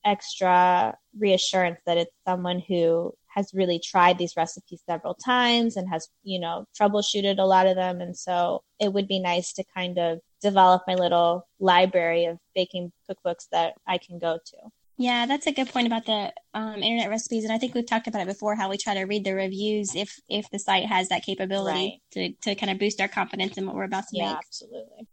[0.06, 6.08] extra reassurance that it's someone who has really tried these recipes several times and has,
[6.24, 8.00] you know, troubleshooted a lot of them.
[8.00, 12.94] And so it would be nice to kind of develop my little library of baking
[13.10, 14.58] cookbooks that I can go to.
[14.98, 18.08] Yeah, that's a good point about the um, internet recipes, and I think we've talked
[18.08, 18.56] about it before.
[18.56, 22.34] How we try to read the reviews if if the site has that capability right.
[22.44, 24.38] to to kind of boost our confidence in what we're about to yeah, make.
[24.38, 25.08] Absolutely.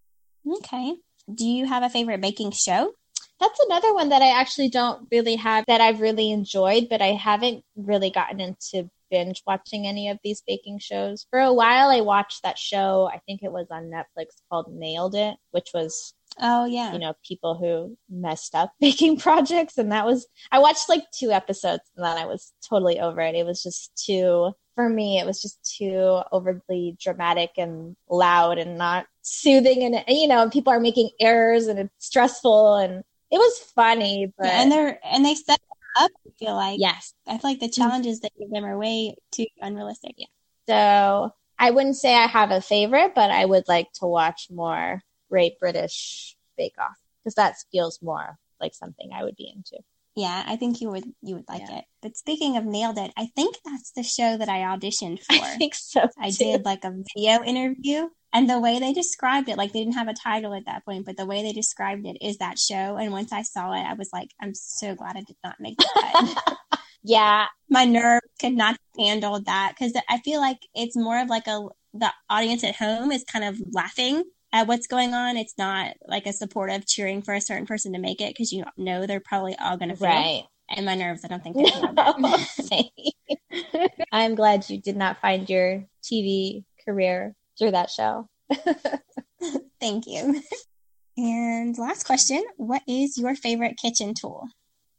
[0.58, 0.94] Okay.
[1.34, 2.92] Do you have a favorite baking show?
[3.42, 7.08] That's another one that I actually don't really have that I've really enjoyed, but I
[7.08, 11.26] haven't really gotten into binge watching any of these baking shows.
[11.28, 15.16] For a while, I watched that show, I think it was on Netflix called Nailed
[15.16, 16.92] It, which was Oh yeah.
[16.92, 21.32] You know, people who messed up baking projects and that was I watched like two
[21.32, 23.34] episodes and then I was totally over it.
[23.34, 28.78] It was just too for me it was just too overly dramatic and loud and
[28.78, 33.58] not soothing and you know, people are making errors and it's stressful and it was
[33.74, 35.58] funny, but yeah, and they're and they set
[35.98, 36.10] up.
[36.26, 37.74] I feel like yes, I feel like the mm.
[37.74, 40.14] challenges that give them are way too unrealistic.
[40.18, 40.26] Yeah.
[40.68, 45.00] So I wouldn't say I have a favorite, but I would like to watch more
[45.30, 49.82] Great British Bake Off because that feels more like something I would be into.
[50.14, 51.78] Yeah, I think you would you would like yeah.
[51.78, 51.84] it.
[52.02, 55.34] But speaking of nailed it, I think that's the show that I auditioned for.
[55.34, 56.02] I think so.
[56.02, 56.08] Too.
[56.18, 59.94] I did like a video interview and the way they described it, like they didn't
[59.94, 62.96] have a title at that point, but the way they described it is that show.
[62.96, 65.76] And once I saw it, I was like, I'm so glad I did not make
[65.76, 66.56] that.
[67.02, 67.46] yeah.
[67.68, 71.60] My nerve could not handle that because I feel like it's more of like a,
[71.92, 75.36] the audience at home is kind of laughing at what's going on.
[75.36, 78.64] It's not like a supportive cheering for a certain person to make it because you
[78.76, 80.10] know they're probably all going to fail.
[80.10, 80.44] Right.
[80.70, 81.56] And my nerves, I don't think
[83.46, 83.88] no.
[84.12, 88.28] I'm glad you did not find your TV career through that show.
[89.80, 90.40] Thank you.
[91.16, 94.48] And last question What is your favorite kitchen tool?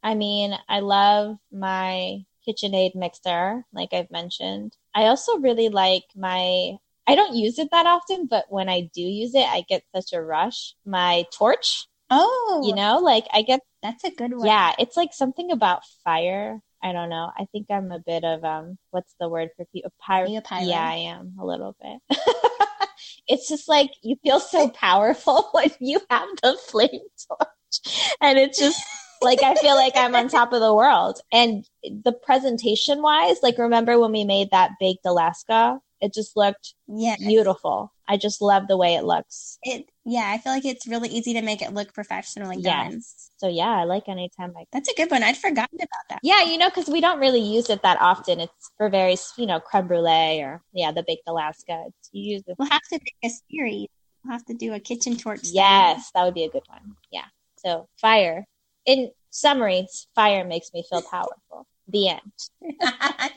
[0.02, 4.76] I mean, I love my KitchenAid mixer, like I've mentioned.
[4.94, 9.02] I also really like my, I don't use it that often, but when I do
[9.02, 10.74] use it, I get such a rush.
[10.86, 11.86] My torch.
[12.10, 12.62] Oh.
[12.66, 13.60] You know, like I get.
[13.82, 14.46] That's a good one.
[14.46, 16.60] Yeah, it's like something about fire.
[16.82, 17.30] I don't know.
[17.36, 18.78] I think I'm a bit of um.
[18.90, 19.92] What's the word for people?
[20.00, 20.28] Pyro.
[20.28, 22.18] Yeah, I am a little bit.
[23.28, 26.88] it's just like you feel so powerful when you have the flame
[27.28, 28.80] torch, and it's just
[29.22, 31.20] like I feel like I'm on top of the world.
[31.32, 35.80] And the presentation wise, like remember when we made that baked Alaska?
[36.04, 37.18] It just looked yes.
[37.18, 37.90] beautiful.
[38.06, 39.58] I just love the way it looks.
[39.62, 42.92] It yeah, I feel like it's really easy to make it look professionally done.
[42.92, 43.30] Yes.
[43.38, 45.22] So yeah, I like anytime like That's a good one.
[45.22, 46.18] I'd forgotten about that.
[46.22, 48.38] Yeah, you know, because we don't really use it that often.
[48.38, 51.84] It's for very you know creme brulee or yeah the baked Alaska.
[51.86, 52.56] It's, you use it.
[52.58, 53.88] We'll have to make a series.
[54.22, 55.40] We'll have to do a kitchen torch.
[55.44, 56.96] Yes, that would be a good one.
[57.10, 57.24] Yeah.
[57.56, 58.44] So fire.
[58.84, 61.66] In summary, fire makes me feel powerful.
[61.88, 62.20] The end.
[62.60, 63.30] the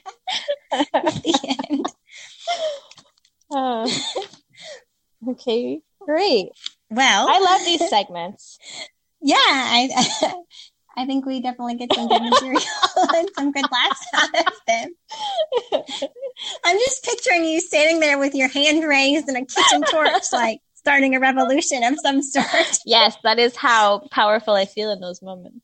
[1.69, 1.85] end.
[3.49, 3.87] Uh,
[5.29, 6.49] okay, great.
[6.89, 8.59] Well, I love these segments.
[9.19, 10.33] Yeah, I
[10.95, 12.61] I think we definitely get some good material
[13.15, 14.89] and some good laughs out of them.
[16.63, 20.59] I'm just picturing you standing there with your hand raised and a kitchen torch, like
[20.75, 22.45] starting a revolution of some sort.
[22.85, 25.59] Yes, that is how powerful I feel in those moments.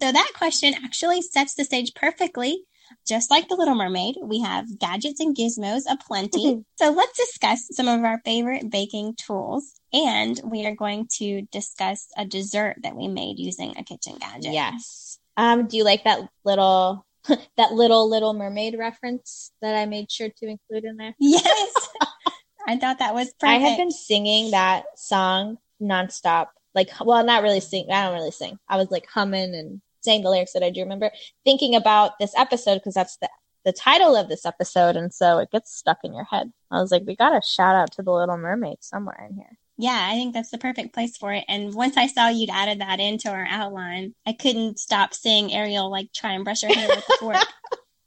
[0.00, 2.64] So that question actually sets the stage perfectly
[3.06, 6.64] just like the Little Mermaid, we have gadgets and gizmos aplenty.
[6.76, 9.72] so let's discuss some of our favorite baking tools.
[9.92, 14.52] And we are going to discuss a dessert that we made using a kitchen gadget.
[14.52, 15.18] Yes.
[15.36, 17.04] Um, do you like that little
[17.56, 21.14] that little Little Mermaid reference that I made sure to include in there?
[21.18, 21.88] Yes.
[22.66, 23.44] I thought that was perfect.
[23.44, 26.48] I have been singing that song nonstop.
[26.74, 27.86] Like, well, not really sing.
[27.90, 28.58] I don't really sing.
[28.68, 31.10] I was like humming and saying the lyrics that I do remember,
[31.44, 33.28] thinking about this episode because that's the
[33.64, 36.50] the title of this episode, and so it gets stuck in your head.
[36.70, 39.58] I was like, we got to shout out to the Little Mermaid somewhere in here.
[39.76, 41.44] Yeah, I think that's the perfect place for it.
[41.48, 45.90] And once I saw you'd added that into our outline, I couldn't stop seeing Ariel
[45.90, 47.36] like try and brush her hair with the fork.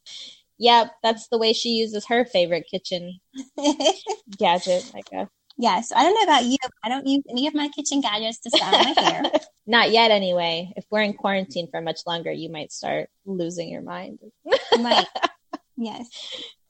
[0.60, 3.19] Yep, that's the way she uses her favorite kitchen
[4.38, 5.27] gadget, I guess.
[5.58, 6.58] Yes, I don't know about you.
[6.84, 9.24] I don't use any of my kitchen gadgets to style my hair.
[9.68, 10.74] Not yet, anyway.
[10.76, 14.20] If we're in quarantine for much longer, you might start losing your mind.
[14.80, 15.08] Might.
[15.76, 16.08] Yes.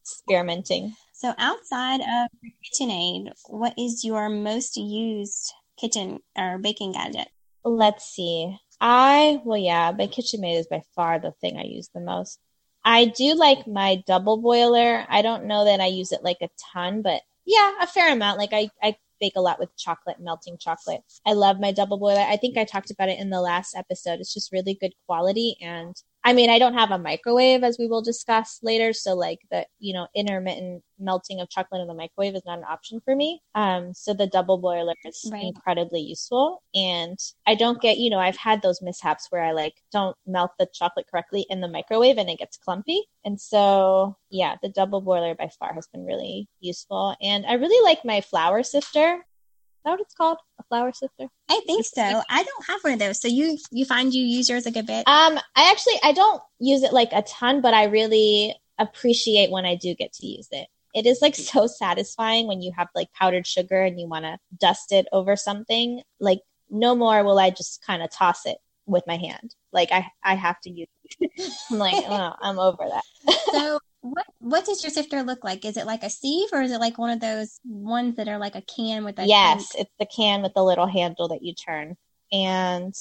[0.02, 0.96] Experimenting.
[1.12, 2.30] So outside of
[2.64, 7.28] KitchenAid, what is your most used kitchen or baking gadget?
[7.66, 8.58] Let's see.
[8.80, 12.40] I, well, yeah, my KitchenAid is by far the thing I use the most.
[12.86, 15.06] I do like my double boiler.
[15.10, 18.38] I don't know that I use it like a ton, but yeah, a fair amount.
[18.38, 21.02] Like I, I bake a lot with chocolate, melting chocolate.
[21.26, 22.22] I love my double boiler.
[22.22, 24.20] I think I talked about it in the last episode.
[24.20, 25.56] It's just really good quality.
[25.62, 28.94] And I mean, I don't have a microwave as we will discuss later.
[28.94, 32.64] So like the, you know, intermittent melting of chocolate in the microwave is not an
[32.64, 33.42] option for me.
[33.56, 35.44] Um, so the double boiler is Right.
[35.44, 36.64] incredibly useful.
[36.74, 40.52] And I don't get, you know, I've had those mishaps where I like don't melt
[40.58, 43.02] the chocolate correctly in the microwave and it gets clumpy.
[43.26, 47.16] And so, yeah, the double boiler by far has been really useful.
[47.22, 49.26] And I really like my flour sifter.
[49.84, 50.38] Is that what it's called?
[50.62, 51.28] A flour sifter?
[51.50, 52.22] I think so.
[52.30, 53.20] I don't have one of those.
[53.20, 55.06] So you you find you use yours a good bit?
[55.08, 59.66] Um, I actually I don't use it like a ton, but I really appreciate when
[59.66, 60.70] I do get to use it.
[60.96, 64.38] It is like so satisfying when you have like powdered sugar and you want to
[64.58, 66.02] dust it over something.
[66.18, 69.54] Like no more will I just kind of toss it with my hand.
[69.74, 70.88] Like I I have to use
[71.20, 71.30] it.
[71.70, 73.36] I'm like, oh, I'm over that.
[73.52, 75.64] so what what does your sifter look like?
[75.64, 78.38] Is it like a sieve or is it like one of those ones that are
[78.38, 81.54] like a can with a yes, it's the can with the little handle that you
[81.56, 81.96] turn.
[82.32, 82.94] And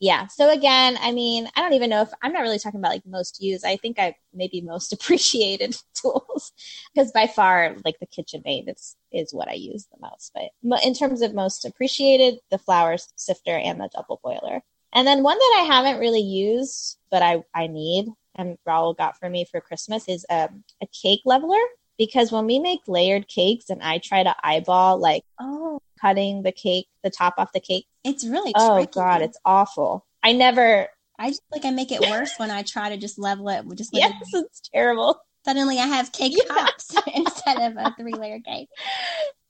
[0.00, 2.92] yeah, so again, I mean, I don't even know if I'm not really talking about
[2.92, 3.64] like most used.
[3.64, 6.52] I think I maybe most appreciated tools
[6.94, 10.32] because by far, like the Kitchen KitchenAid is is what I use the most.
[10.62, 14.62] But in terms of most appreciated, the flour sifter and the double boiler.
[14.92, 19.18] And then one that I haven't really used, but I I need and Raul got
[19.18, 21.60] for me for Christmas is um, a cake leveler
[21.98, 26.52] because when we make layered cakes and I try to eyeball like Oh, cutting the
[26.52, 27.86] cake, the top off the cake.
[28.04, 28.90] it's really Oh tricky.
[28.94, 30.06] god, it's awful.
[30.22, 33.48] I never I just like I make it worse when I try to just level
[33.48, 35.20] it just yes, a- it's terrible.
[35.44, 36.54] suddenly I have cake Yeah.
[36.54, 38.68] pops instead of a three layer cake.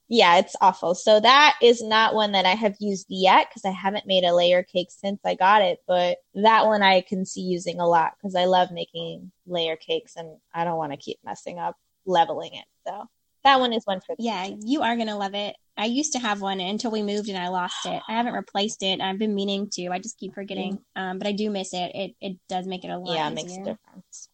[0.09, 0.95] Yeah, it's awful.
[0.95, 4.35] So that is not one that I have used yet because I haven't made a
[4.35, 8.12] layer cake since I got it, but that one I can see using a lot
[8.17, 12.53] because I love making layer cakes and I don't want to keep messing up leveling
[12.55, 12.67] it.
[12.87, 13.09] So
[13.45, 15.57] that one is one for the Yeah, you are gonna love it.
[15.77, 18.03] I used to have one until we moved and I lost it.
[18.09, 19.01] I haven't replaced it.
[19.01, 19.88] I've been meaning to.
[19.88, 20.79] I just keep forgetting.
[20.95, 21.90] Um, but I do miss it.
[21.95, 24.29] It it does make it a lot yeah, it makes a difference.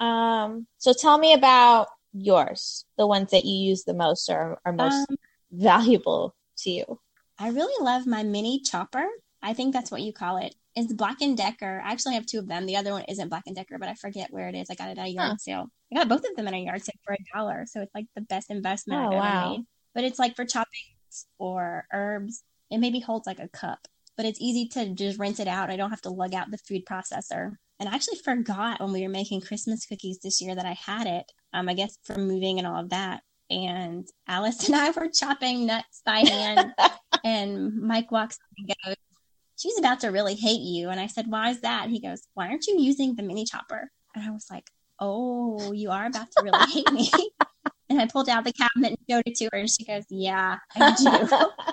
[0.00, 4.72] Um, so tell me about yours, the ones that you use the most or are
[4.72, 5.16] most Um,
[5.52, 7.00] valuable to you.
[7.38, 9.06] I really love my mini chopper.
[9.42, 10.54] I think that's what you call it.
[10.76, 11.80] It's Black and Decker.
[11.84, 12.66] I actually have two of them.
[12.66, 14.70] The other one isn't Black and Decker, but I forget where it is.
[14.70, 15.36] I got it at a yard Huh.
[15.38, 15.70] sale.
[15.92, 18.06] I got both of them at a yard sale for a dollar, so it's like
[18.14, 19.50] the best investment Oh, I've ever wow.
[19.50, 19.66] made.
[19.94, 20.80] But it's like for chopping
[21.38, 22.42] or herbs.
[22.70, 25.70] It maybe holds like a cup, but it's easy to just rinse it out.
[25.70, 27.56] I don't have to lug out the food processor.
[27.78, 31.06] And I actually forgot when we were making Christmas cookies this year that I had
[31.06, 31.30] it.
[31.54, 33.22] Um, I guess from moving and all of that.
[33.48, 36.74] And Alice and I were chopping nuts by hand
[37.24, 38.96] and Mike walks in and goes,
[39.56, 40.90] She's about to really hate you.
[40.90, 41.88] And I said, Why is that?
[41.88, 43.88] He goes, Why aren't you using the mini chopper?
[44.14, 44.68] And I was like,
[45.00, 47.08] Oh, you are about to really hate me.
[47.88, 49.58] and I pulled out the cabinet and showed it to her.
[49.58, 51.64] And she goes, Yeah, I do.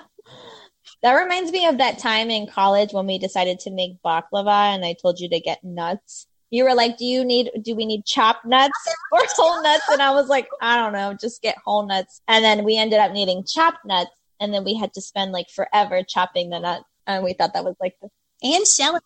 [1.02, 4.84] that reminds me of that time in college when we decided to make baklava and
[4.84, 6.28] I told you to get nuts.
[6.52, 8.78] You were like, "Do you need do we need chopped nuts
[9.10, 12.44] or whole nuts?" And I was like, "I don't know, just get whole nuts." And
[12.44, 14.10] then we ended up needing chopped nuts
[14.42, 16.84] and then we had to spend like forever chopping the nuts.
[17.06, 18.08] And we thought that was like the
[18.42, 19.00] and shelling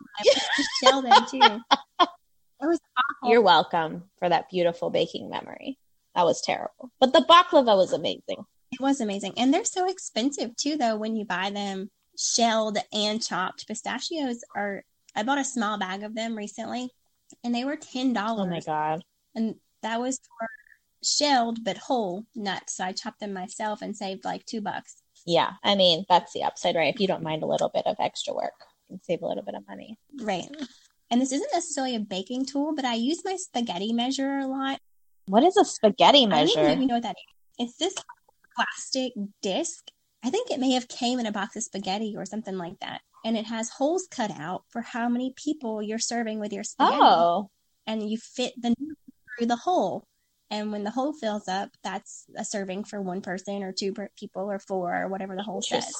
[0.82, 1.04] them.
[1.04, 1.60] Them too.
[2.00, 3.30] It was awful.
[3.30, 5.78] You're welcome for that beautiful baking memory.
[6.14, 6.90] That was terrible.
[6.98, 8.46] But the baklava was amazing.
[8.72, 9.34] It was amazing.
[9.36, 13.68] And they're so expensive too, though, when you buy them shelled and chopped.
[13.68, 14.84] Pistachios are,
[15.14, 16.90] I bought a small bag of them recently
[17.44, 18.16] and they were $10.
[18.16, 19.02] Oh my god.
[19.34, 20.48] And that was for
[21.02, 22.76] shelled but whole nuts.
[22.76, 25.02] So I chopped them myself and saved like two bucks.
[25.26, 26.94] Yeah, I mean, that's the upside, right?
[26.94, 28.52] If you don't mind a little bit of extra work,
[28.88, 29.98] you can save a little bit of money.
[30.20, 30.48] Right.
[31.10, 34.80] And this isn't necessarily a baking tool, but I use my spaghetti measure a lot.
[35.26, 36.80] What is a spaghetti I don't even measure?
[36.80, 37.66] you know what that is.
[37.66, 37.94] It's this
[38.54, 39.12] plastic
[39.42, 39.88] disc.
[40.24, 43.00] I think it may have came in a box of spaghetti or something like that.
[43.26, 47.00] And it has holes cut out for how many people you're serving with your spaghetti.
[47.02, 47.50] Oh,
[47.84, 48.96] And you fit the noodle
[49.36, 50.04] through the hole.
[50.48, 54.10] And when the hole fills up, that's a serving for one person or two per-
[54.16, 55.96] people or four or whatever the hole says.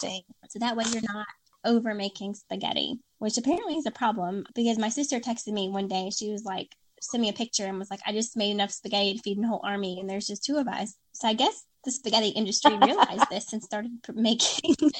[0.51, 1.27] So that way you're not
[1.65, 6.11] over making spaghetti, which apparently is a problem because my sister texted me one day.
[6.17, 6.69] She was like,
[7.01, 9.47] sent me a picture and was like, I just made enough spaghetti to feed a
[9.49, 10.95] whole army and there's just two of us.
[11.13, 14.75] So I guess the spaghetti industry realized this and started making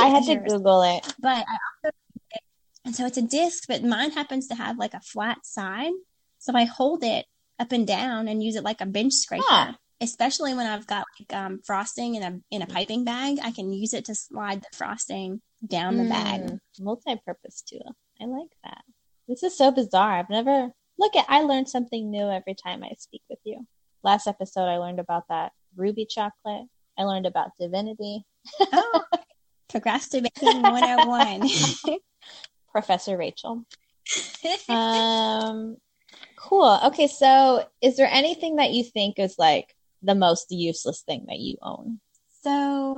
[0.00, 0.36] I had to.
[0.36, 1.14] Google it.
[1.20, 1.96] But I also,
[2.84, 5.92] and so it's a disc, but mine happens to have like a flat side.
[6.38, 7.26] So I hold it
[7.60, 9.44] up and down and use it like a bench scraper.
[9.46, 9.72] Huh.
[10.00, 13.70] Especially when I've got like um, frosting in a in a piping bag, I can
[13.70, 16.40] use it to slide the frosting down the bag.
[16.40, 17.94] Mm, multi-purpose tool.
[18.20, 18.82] I like that.
[19.28, 20.18] This is so bizarre.
[20.18, 21.26] I've never look at.
[21.28, 23.66] I learned something new every time I speak with you.
[24.02, 26.66] Last episode, I learned about that ruby chocolate.
[26.98, 28.24] I learned about divinity.
[28.72, 29.02] Oh,
[29.72, 31.50] procrastibaking 101.
[32.72, 33.64] Professor Rachel.
[34.68, 35.76] Um,
[36.36, 36.78] cool.
[36.84, 41.38] Okay, so is there anything that you think is like the most useless thing that
[41.38, 42.00] you own?
[42.42, 42.96] so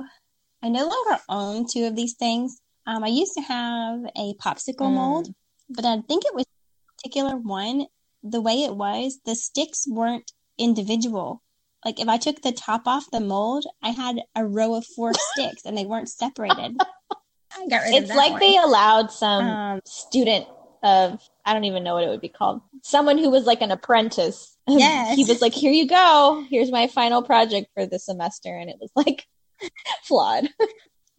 [0.63, 2.61] I no longer own two of these things.
[2.87, 4.93] Um, I used to have a popsicle Mm.
[4.93, 5.27] mold,
[5.69, 7.87] but I think it was a particular one.
[8.23, 11.41] The way it was, the sticks weren't individual.
[11.85, 15.11] Like if I took the top off the mold, I had a row of four
[15.33, 16.77] sticks and they weren't separated.
[17.55, 18.39] I got rid of It's that like one.
[18.39, 20.47] they allowed some Um, student
[20.81, 22.61] of I don't even know what it would be called.
[22.81, 24.57] Someone who was like an apprentice.
[24.67, 25.15] Yes.
[25.15, 26.43] he was like, "Here you go.
[26.49, 29.25] Here's my final project for the semester," and it was like
[30.03, 30.49] flawed.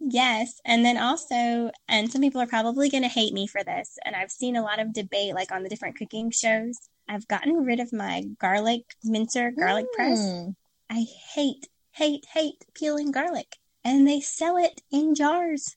[0.00, 0.60] Yes.
[0.66, 4.14] And then also, and some people are probably going to hate me for this, and
[4.16, 6.76] I've seen a lot of debate like on the different cooking shows.
[7.08, 10.20] I've gotten rid of my garlic mincer garlic press.
[10.20, 10.56] Mm.
[10.90, 13.56] I hate, hate, hate peeling garlic.
[13.84, 15.76] And they sell it in jars,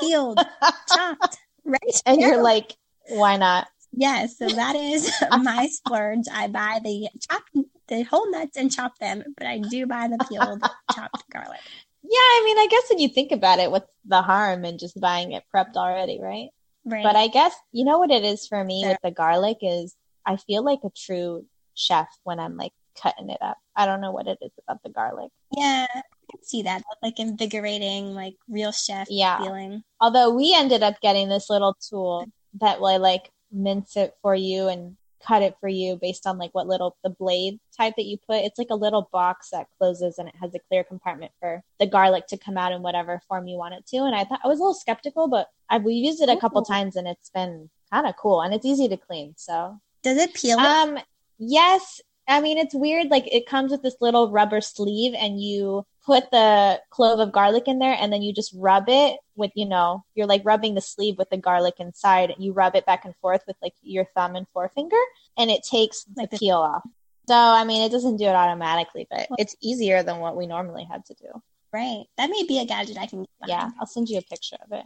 [0.00, 0.38] peeled,
[0.94, 2.76] chopped, ready to and you're like,
[3.08, 5.12] "Why not?" yes, so that is
[5.42, 6.26] my splurge.
[6.32, 7.50] I buy the chopped,
[7.88, 10.62] the whole nuts and chop them, but I do buy the peeled,
[10.94, 11.60] chopped garlic.
[12.02, 15.00] Yeah, I mean, I guess when you think about it, what's the harm in just
[15.00, 16.50] buying it prepped already, right?
[16.84, 17.02] Right.
[17.02, 18.90] But I guess you know what it is for me Yeah.
[18.90, 19.94] with the garlic is
[20.26, 23.58] I feel like a true chef when I'm like cutting it up.
[23.76, 25.30] I don't know what it is about the garlic.
[25.56, 26.82] Yeah, I can see that.
[27.02, 29.38] Like invigorating, like real chef Yeah.
[29.38, 29.82] feeling.
[30.00, 32.26] Although we ended up getting this little tool
[32.60, 36.50] that will like mince it for you and cut it for you based on like
[36.54, 38.42] what little the blade type that you put.
[38.42, 41.86] It's like a little box that closes and it has a clear compartment for the
[41.86, 43.98] garlic to come out in whatever form you want it to.
[43.98, 46.62] And I thought I was a little skeptical, but I we used it a couple
[46.62, 46.64] Ooh.
[46.64, 49.34] times and it's been kind of cool and it's easy to clean.
[49.36, 50.58] So Does it peel?
[50.58, 50.98] Um,
[51.38, 52.00] yes.
[52.28, 53.08] I mean, it's weird.
[53.10, 57.64] Like it comes with this little rubber sleeve, and you put the clove of garlic
[57.66, 60.80] in there, and then you just rub it with, you know, you're like rubbing the
[60.80, 62.30] sleeve with the garlic inside.
[62.30, 65.00] And You rub it back and forth with like your thumb and forefinger,
[65.36, 66.82] and it takes Like the the- peel off.
[67.28, 70.84] So, I mean, it doesn't do it automatically, but it's easier than what we normally
[70.84, 71.28] had to do.
[71.72, 72.04] right.
[72.16, 73.70] That may be a gadget I can Yeah.
[73.78, 74.84] I'll send you a picture of it.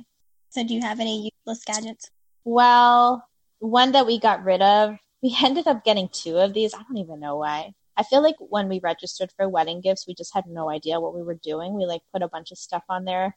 [0.50, 2.10] So do you have any useless gadgets?
[2.44, 3.26] Well,
[3.64, 6.74] one that we got rid of, we ended up getting two of these.
[6.74, 7.72] I don't even know why.
[7.96, 11.14] I feel like when we registered for wedding gifts, we just had no idea what
[11.14, 11.74] we were doing.
[11.74, 13.36] We like put a bunch of stuff on there.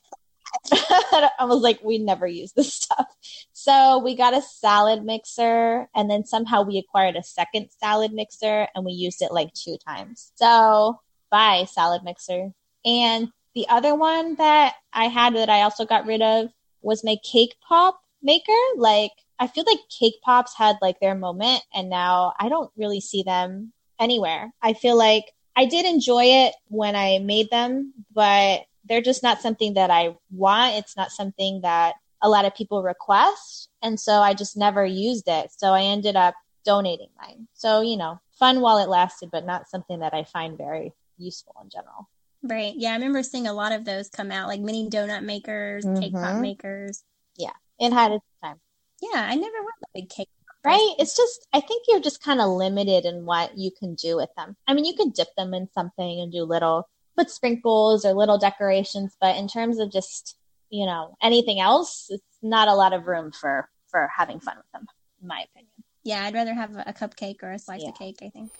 [0.71, 3.05] I was like, we never use this stuff.
[3.53, 8.67] So we got a salad mixer and then somehow we acquired a second salad mixer
[8.73, 10.31] and we used it like two times.
[10.35, 10.99] So
[11.29, 12.51] bye, salad mixer.
[12.85, 16.49] And the other one that I had that I also got rid of
[16.81, 18.51] was my cake pop maker.
[18.77, 22.99] Like, I feel like cake pops had like their moment and now I don't really
[22.99, 24.51] see them anywhere.
[24.61, 25.25] I feel like
[25.55, 30.15] I did enjoy it when I made them, but they're just not something that I
[30.31, 30.75] want.
[30.75, 33.69] It's not something that a lot of people request.
[33.81, 35.51] And so I just never used it.
[35.55, 37.47] So I ended up donating mine.
[37.53, 41.55] So, you know, fun while it lasted, but not something that I find very useful
[41.63, 42.09] in general.
[42.43, 42.73] Right.
[42.75, 46.13] Yeah, I remember seeing a lot of those come out, like mini donut makers, cake
[46.13, 46.41] pop mm-hmm.
[46.41, 47.03] makers.
[47.35, 47.53] Yeah.
[47.79, 48.59] It had its time.
[49.01, 50.29] Yeah, I never was a big cake.
[50.65, 50.95] Right?
[50.99, 54.29] It's just, I think you're just kind of limited in what you can do with
[54.35, 54.57] them.
[54.67, 58.37] I mean, you could dip them in something and do little, put sprinkles or little
[58.37, 60.35] decorations, but in terms of just,
[60.69, 64.69] you know, anything else, it's not a lot of room for, for having fun with
[64.73, 64.87] them,
[65.21, 65.71] in my opinion.
[66.03, 67.89] Yeah, I'd rather have a a cupcake or a slice Yeah.
[67.89, 68.51] of cake, I think.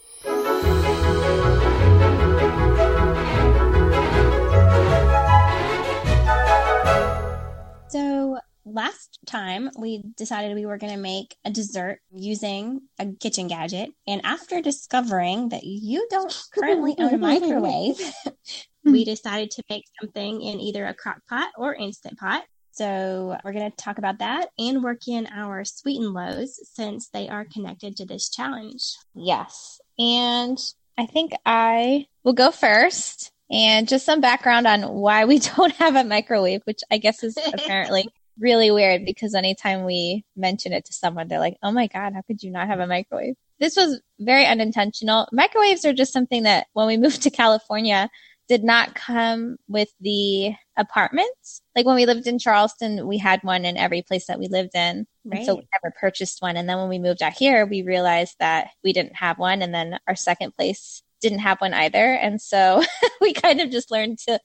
[7.90, 8.38] So
[8.72, 13.90] last time we decided we were going to make a dessert using a kitchen gadget.
[14.06, 18.00] And after discovering that you don't currently own a microwave,
[18.84, 22.44] we decided to make something in either a crock pot or instant pot.
[22.72, 27.08] So we're going to talk about that and work in our sweet and lows since
[27.08, 28.94] they are connected to this challenge.
[29.14, 29.80] Yes.
[29.98, 30.58] And
[30.96, 33.32] I think I will go first.
[33.50, 37.36] And just some background on why we don't have a microwave, which I guess is
[37.52, 38.08] apparently
[38.40, 42.22] really weird because anytime we mention it to someone, they're like, oh my God, how
[42.22, 43.34] could you not have a microwave?
[43.60, 45.28] This was very unintentional.
[45.32, 48.10] Microwaves are just something that when we moved to California,
[48.48, 51.60] did not come with the apartments.
[51.76, 54.74] Like when we lived in Charleston, we had one in every place that we lived
[54.74, 55.06] in.
[55.24, 55.44] Right.
[55.44, 56.56] so we never purchased one.
[56.56, 59.60] And then when we moved out here, we realized that we didn't have one.
[59.60, 62.14] And then our second place didn't have one either.
[62.14, 62.82] And so
[63.20, 64.40] we kind of just learned to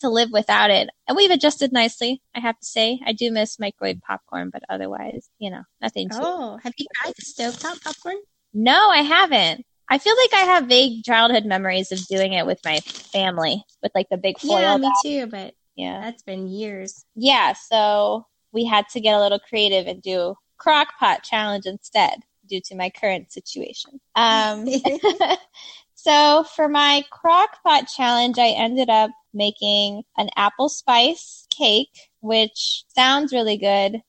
[0.00, 0.90] to live without it.
[1.06, 3.00] And we've adjusted nicely, I have to say.
[3.04, 6.18] I do miss microwave popcorn, but otherwise, you know, nothing too.
[6.20, 8.16] Oh, have you tried the stovetop popcorn?
[8.52, 9.64] No, I haven't.
[9.90, 13.92] I feel like I have vague childhood memories of doing it with my family with
[13.94, 14.60] like the big foil.
[14.60, 17.04] Yeah, me too, but yeah, that's been years.
[17.14, 22.20] Yeah, so we had to get a little creative and do crock pot challenge instead
[22.48, 24.00] due to my current situation.
[24.14, 24.66] Um,
[26.08, 32.84] so for my crock pot challenge, I ended up making an apple spice cake, which
[32.88, 34.02] sounds really good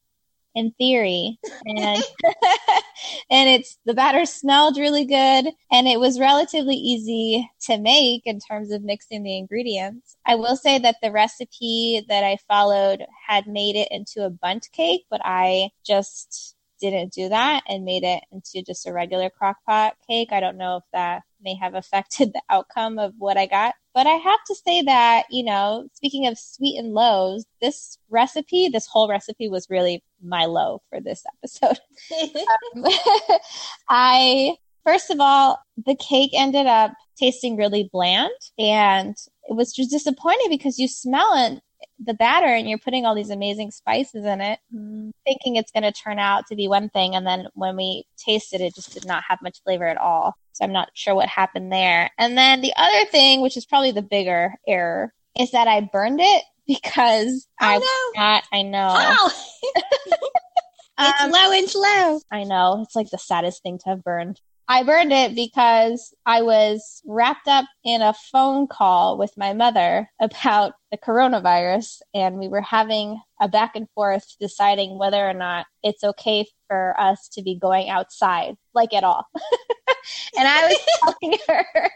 [0.55, 1.37] in theory.
[1.65, 2.01] And
[3.29, 8.39] and it's the batter smelled really good and it was relatively easy to make in
[8.39, 10.15] terms of mixing the ingredients.
[10.25, 14.69] I will say that the recipe that i followed had made it into a bundt
[14.71, 19.57] cake but i just didn't do that and made it into just a regular crock
[19.65, 23.45] pot cake i don't know if that may have affected the outcome of what I
[23.45, 23.75] got.
[23.93, 28.69] But I have to say that, you know, speaking of sweet and lows, this recipe,
[28.69, 31.79] this whole recipe was really my low for this episode.
[32.75, 32.85] um,
[33.89, 34.55] I,
[34.85, 39.15] first of all, the cake ended up tasting really bland and
[39.49, 41.61] it was just disappointing because you smell it
[41.99, 45.11] the batter and you're putting all these amazing spices in it, mm.
[45.25, 47.15] thinking it's going to turn out to be one thing.
[47.15, 50.35] And then when we tasted it, it just did not have much flavor at all.
[50.53, 52.09] So I'm not sure what happened there.
[52.17, 56.19] And then the other thing, which is probably the bigger error, is that I burned
[56.21, 58.21] it because oh, I no.
[58.21, 59.29] not, I know.
[60.99, 62.19] it's um, low and slow.
[62.31, 62.81] I know.
[62.83, 64.39] It's like the saddest thing to have burned.
[64.71, 70.07] I burned it because I was wrapped up in a phone call with my mother
[70.21, 75.65] about the coronavirus, and we were having a back and forth deciding whether or not
[75.81, 79.25] it's okay for us to be going outside, like at all.
[80.37, 80.77] and I was
[81.21, 81.91] telling her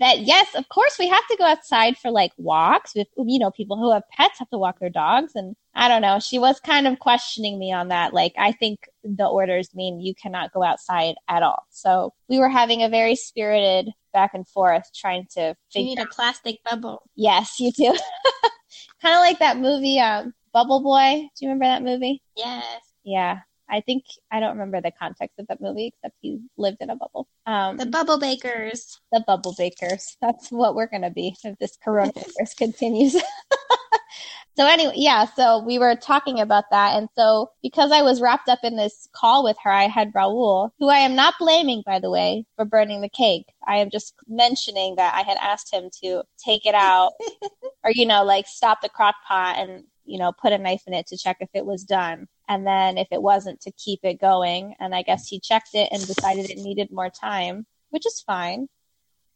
[0.00, 3.50] that yes, of course we have to go outside for like walks with, you know,
[3.50, 5.32] people who have pets have to walk their dogs.
[5.34, 8.14] And I don't know, she was kind of questioning me on that.
[8.14, 11.66] Like, I think the orders mean you cannot go outside at all.
[11.70, 15.98] So we were having a very spirited back and forth trying to figure You need
[15.98, 17.02] a plastic bubble.
[17.16, 17.86] Yes, you do.
[19.02, 21.28] kind of like that movie, um, Bubble Boy.
[21.36, 22.22] Do you remember that movie?
[22.36, 22.80] Yes.
[23.02, 23.40] Yeah.
[23.68, 26.96] I think I don't remember the context of that movie except he lived in a
[26.96, 27.28] bubble.
[27.46, 29.00] Um, the bubble bakers.
[29.12, 30.16] The bubble bakers.
[30.20, 33.12] That's what we're gonna be if this coronavirus continues.
[34.56, 35.24] so anyway, yeah.
[35.24, 39.08] So we were talking about that, and so because I was wrapped up in this
[39.14, 42.64] call with her, I had Raul, who I am not blaming, by the way, for
[42.64, 43.46] burning the cake.
[43.66, 47.12] I am just mentioning that I had asked him to take it out,
[47.84, 50.92] or you know, like stop the crock pot and you know, put a knife in
[50.92, 54.20] it to check if it was done and then if it wasn't to keep it
[54.20, 58.20] going and i guess he checked it and decided it needed more time which is
[58.20, 58.68] fine.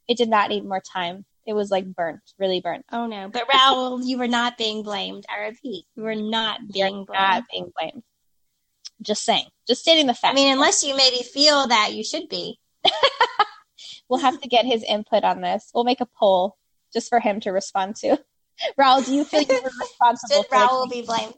[0.09, 1.25] It did not need more time.
[1.47, 2.85] It was like burnt really burnt.
[2.91, 3.29] Oh no.
[3.29, 5.25] But raul you were not being blamed.
[5.31, 7.09] I repeat you were not being blamed.
[7.13, 8.03] not being blamed.
[9.01, 9.47] Just saying.
[9.69, 10.33] Just stating the fact.
[10.33, 12.59] I mean unless you maybe feel that you should be.
[14.09, 15.71] We'll have to get his input on this.
[15.75, 16.57] We'll make a poll
[16.95, 18.19] just for him to respond to.
[18.81, 20.45] Raul, do you feel you were responsible?
[20.45, 21.35] Should Raul be blamed?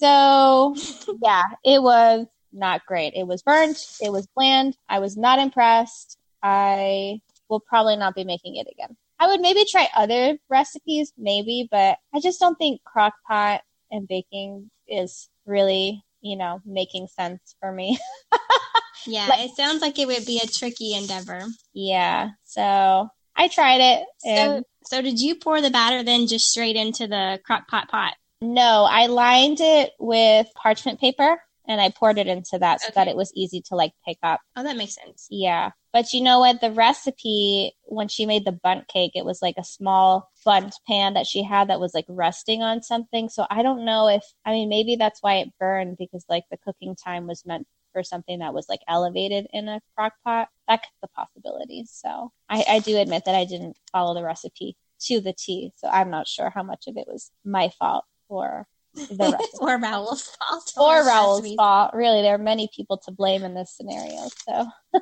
[0.00, 0.74] So,
[1.22, 3.12] yeah, it was not great.
[3.14, 3.78] It was burnt.
[4.00, 4.76] It was bland.
[4.88, 6.18] I was not impressed.
[6.42, 8.96] I will probably not be making it again.
[9.18, 14.08] I would maybe try other recipes, maybe, but I just don't think crock pot and
[14.08, 17.98] baking is really, you know, making sense for me.
[19.06, 21.42] yeah, like, it sounds like it would be a tricky endeavor.
[21.74, 22.30] Yeah.
[22.44, 24.06] So I tried it.
[24.24, 27.88] And- so, so did you pour the batter then just straight into the crock pot
[27.90, 28.14] pot?
[28.42, 32.94] No, I lined it with parchment paper and I poured it into that so okay.
[32.96, 34.40] that it was easy to like pick up.
[34.56, 35.26] Oh, that makes sense.
[35.30, 35.70] Yeah.
[35.92, 36.60] But you know what?
[36.60, 41.14] The recipe, when she made the bundt cake, it was like a small bundt pan
[41.14, 43.28] that she had that was like resting on something.
[43.28, 46.58] So I don't know if, I mean, maybe that's why it burned because like the
[46.58, 50.88] cooking time was meant for something that was like elevated in a crock pot, that's
[51.02, 51.84] the possibility.
[51.88, 55.72] So I, I do admit that I didn't follow the recipe to the T.
[55.76, 59.58] So I'm not sure how much of it was my fault or the recipe.
[59.60, 60.72] or Raul's fault.
[60.76, 61.92] or Raul's fault.
[61.94, 64.28] Really, there are many people to blame in this scenario.
[64.48, 64.66] So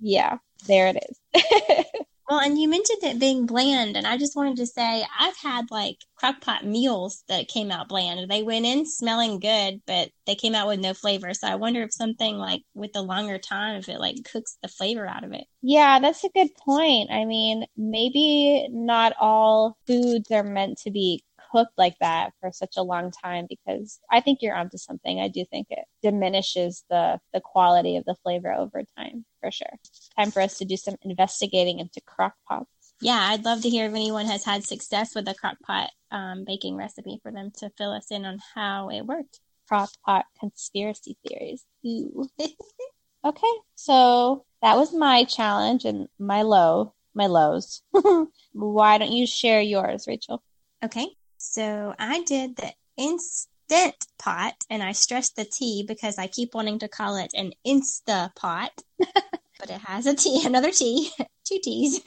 [0.00, 1.84] yeah, there it is.
[2.28, 5.70] Well, and you mentioned it being bland, and I just wanted to say I've had
[5.70, 8.28] like crockpot meals that came out bland.
[8.28, 11.32] They went in smelling good, but they came out with no flavor.
[11.34, 14.66] So I wonder if something like with the longer time, if it like cooks the
[14.68, 15.44] flavor out of it.
[15.62, 17.12] Yeah, that's a good point.
[17.12, 21.22] I mean, maybe not all foods are meant to be
[21.56, 25.20] cooked like that for such a long time because I think you're onto something.
[25.20, 29.72] I do think it diminishes the the quality of the flavor over time for sure.
[30.18, 32.68] Time for us to do some investigating into crock pots.
[33.00, 36.44] Yeah, I'd love to hear if anyone has had success with a crock pot um,
[36.44, 39.40] baking recipe for them to fill us in on how it worked.
[39.66, 41.64] Crock pot conspiracy theories.
[41.86, 42.28] Ooh.
[43.24, 47.82] okay, so that was my challenge and my low, my lows.
[48.52, 50.42] Why don't you share yours, Rachel?
[50.84, 51.08] Okay.
[51.38, 56.78] So I did the instant pot, and I stress the T because I keep wanting
[56.80, 61.10] to call it an Insta pot, but it has a T, another T,
[61.44, 62.00] two T's.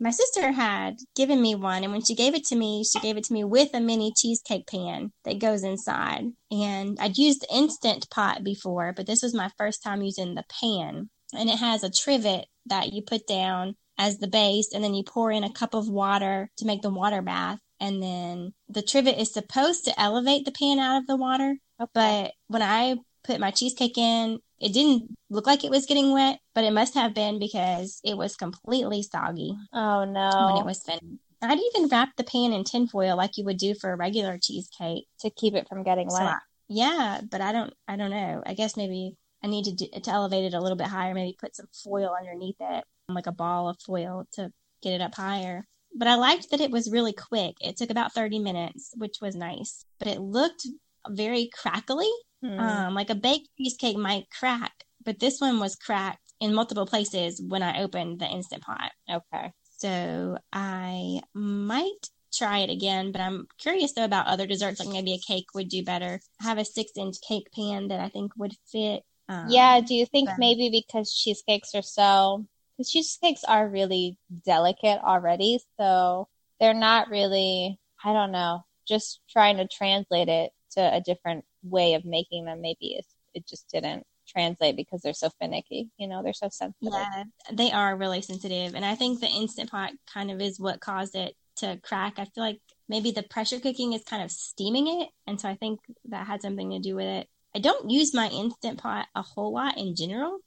[0.00, 3.16] My sister had given me one, and when she gave it to me, she gave
[3.16, 6.24] it to me with a mini cheesecake pan that goes inside.
[6.50, 10.44] And I'd used the instant pot before, but this was my first time using the
[10.60, 11.10] pan.
[11.32, 15.04] And it has a trivet that you put down as the base, and then you
[15.04, 19.18] pour in a cup of water to make the water bath and then the trivet
[19.18, 21.56] is supposed to elevate the pan out of the water.
[21.80, 21.90] Okay.
[21.94, 26.38] But when I put my cheesecake in, it didn't look like it was getting wet,
[26.54, 29.56] but it must have been because it was completely soggy.
[29.72, 30.52] Oh no.
[30.52, 31.04] When it was finished.
[31.42, 35.04] I'd even wrap the pan in tinfoil like you would do for a regular cheesecake
[35.20, 36.16] to keep it from getting wet.
[36.16, 38.42] So I, yeah, but I don't I don't know.
[38.46, 41.36] I guess maybe I need to do, to elevate it a little bit higher, maybe
[41.38, 44.50] put some foil underneath it, like a ball of foil to
[44.80, 47.56] get it up higher but I liked that it was really quick.
[47.60, 50.66] It took about 30 minutes, which was nice, but it looked
[51.08, 52.10] very crackly.
[52.44, 52.58] Mm.
[52.58, 54.72] Um, like a baked cheesecake might crack,
[55.04, 58.90] but this one was cracked in multiple places when I opened the Instant Pot.
[59.10, 59.52] Okay.
[59.78, 65.14] So I might try it again, but I'm curious though about other desserts, like maybe
[65.14, 66.20] a cake would do better.
[66.40, 69.02] I have a six inch cake pan that I think would fit.
[69.28, 69.80] Um, yeah.
[69.80, 70.38] Do you think but...
[70.38, 72.46] maybe because cheesecakes are so
[72.76, 75.60] because cheesecakes are really delicate already.
[75.78, 76.28] So
[76.60, 81.94] they're not really, I don't know, just trying to translate it to a different way
[81.94, 82.60] of making them.
[82.60, 83.00] Maybe
[83.34, 85.90] it just didn't translate because they're so finicky.
[85.98, 86.92] You know, they're so sensitive.
[86.92, 88.74] Yeah, they are really sensitive.
[88.74, 92.14] And I think the Instant Pot kind of is what caused it to crack.
[92.18, 95.08] I feel like maybe the pressure cooking is kind of steaming it.
[95.26, 97.28] And so I think that had something to do with it.
[97.54, 100.38] I don't use my Instant Pot a whole lot in general.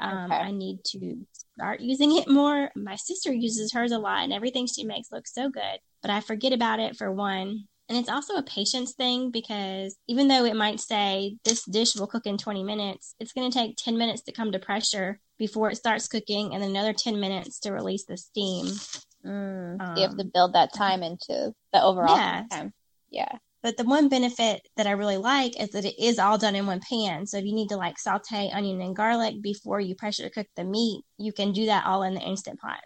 [0.00, 0.40] Um, okay.
[0.40, 1.26] I need to
[1.56, 2.70] start using it more.
[2.74, 5.78] My sister uses hers a lot, and everything she makes looks so good.
[6.02, 7.64] But I forget about it for one.
[7.88, 12.06] And it's also a patience thing because even though it might say this dish will
[12.06, 15.70] cook in 20 minutes, it's going to take 10 minutes to come to pressure before
[15.70, 18.66] it starts cooking and another 10 minutes to release the steam.
[19.26, 22.44] Mm, um, you have to um, build that time into the overall yeah.
[22.48, 22.72] time.
[23.10, 23.32] Yeah.
[23.62, 26.66] But the one benefit that I really like is that it is all done in
[26.66, 27.26] one pan.
[27.26, 30.64] So if you need to like saute onion and garlic before you pressure cook the
[30.64, 32.80] meat, you can do that all in the instant pot.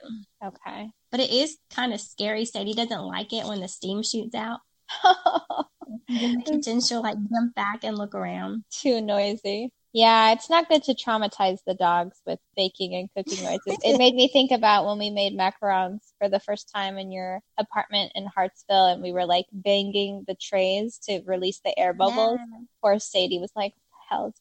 [0.45, 0.91] Okay.
[1.11, 2.45] But it is kind of scary.
[2.45, 4.61] Sadie doesn't like it when the steam shoots out.
[6.09, 8.64] in the kitchen, she'll like jump back and look around.
[8.70, 9.70] Too noisy.
[9.95, 13.79] Yeah, it's not good to traumatize the dogs with baking and cooking noises.
[13.85, 17.41] it made me think about when we made macarons for the first time in your
[17.59, 22.41] apartment in Hartsville and we were like banging the trays to release the air bubbles.
[22.41, 22.59] Yeah.
[22.83, 23.73] Poor Sadie was like,
[24.11, 24.35] hell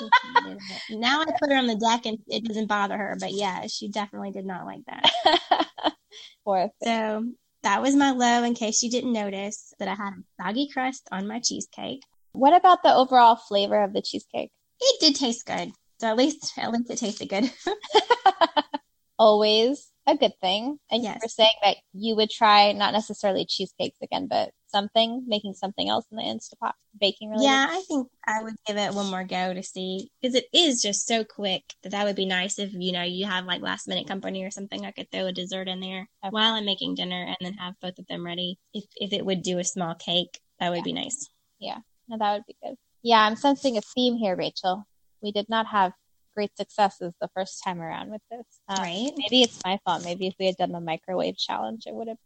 [0.90, 3.88] now I put her on the deck and it doesn't bother her, but yeah, she
[3.88, 5.66] definitely did not like that.
[6.46, 7.26] Poor so
[7.62, 11.06] that was my low in case you didn't notice that I had a soggy crust
[11.12, 12.00] on my cheesecake.
[12.32, 14.50] What about the overall flavor of the cheesecake?
[14.80, 15.72] It did taste good.
[16.00, 17.50] So at least at least it tasted good.
[19.18, 20.78] Always a good thing.
[20.90, 21.16] And yes.
[21.16, 25.88] you were saying that you would try not necessarily cheesecakes again, but something, making something
[25.88, 27.50] else in the Instapot baking related.
[27.50, 30.82] Yeah, I think I would give it one more go to see because it is
[30.82, 33.88] just so quick that that would be nice if you know you have like last
[33.88, 34.84] minute company or something.
[34.86, 36.30] I could throw a dessert in there okay.
[36.30, 38.58] while I'm making dinner and then have both of them ready.
[38.72, 40.82] If if it would do a small cake, that would yeah.
[40.84, 41.28] be nice.
[41.58, 42.76] Yeah, no, that would be good.
[43.02, 44.86] Yeah, I'm sensing a theme here, Rachel.
[45.22, 45.92] We did not have
[46.34, 48.46] great successes the first time around with this.
[48.68, 49.10] Um, right.
[49.16, 50.04] Maybe it's my fault.
[50.04, 52.18] Maybe if we had done the microwave challenge, it would have.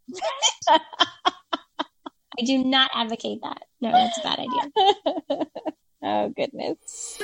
[2.39, 3.63] I do not advocate that.
[3.81, 5.45] No, that's a bad idea.
[6.03, 7.19] oh, goodness.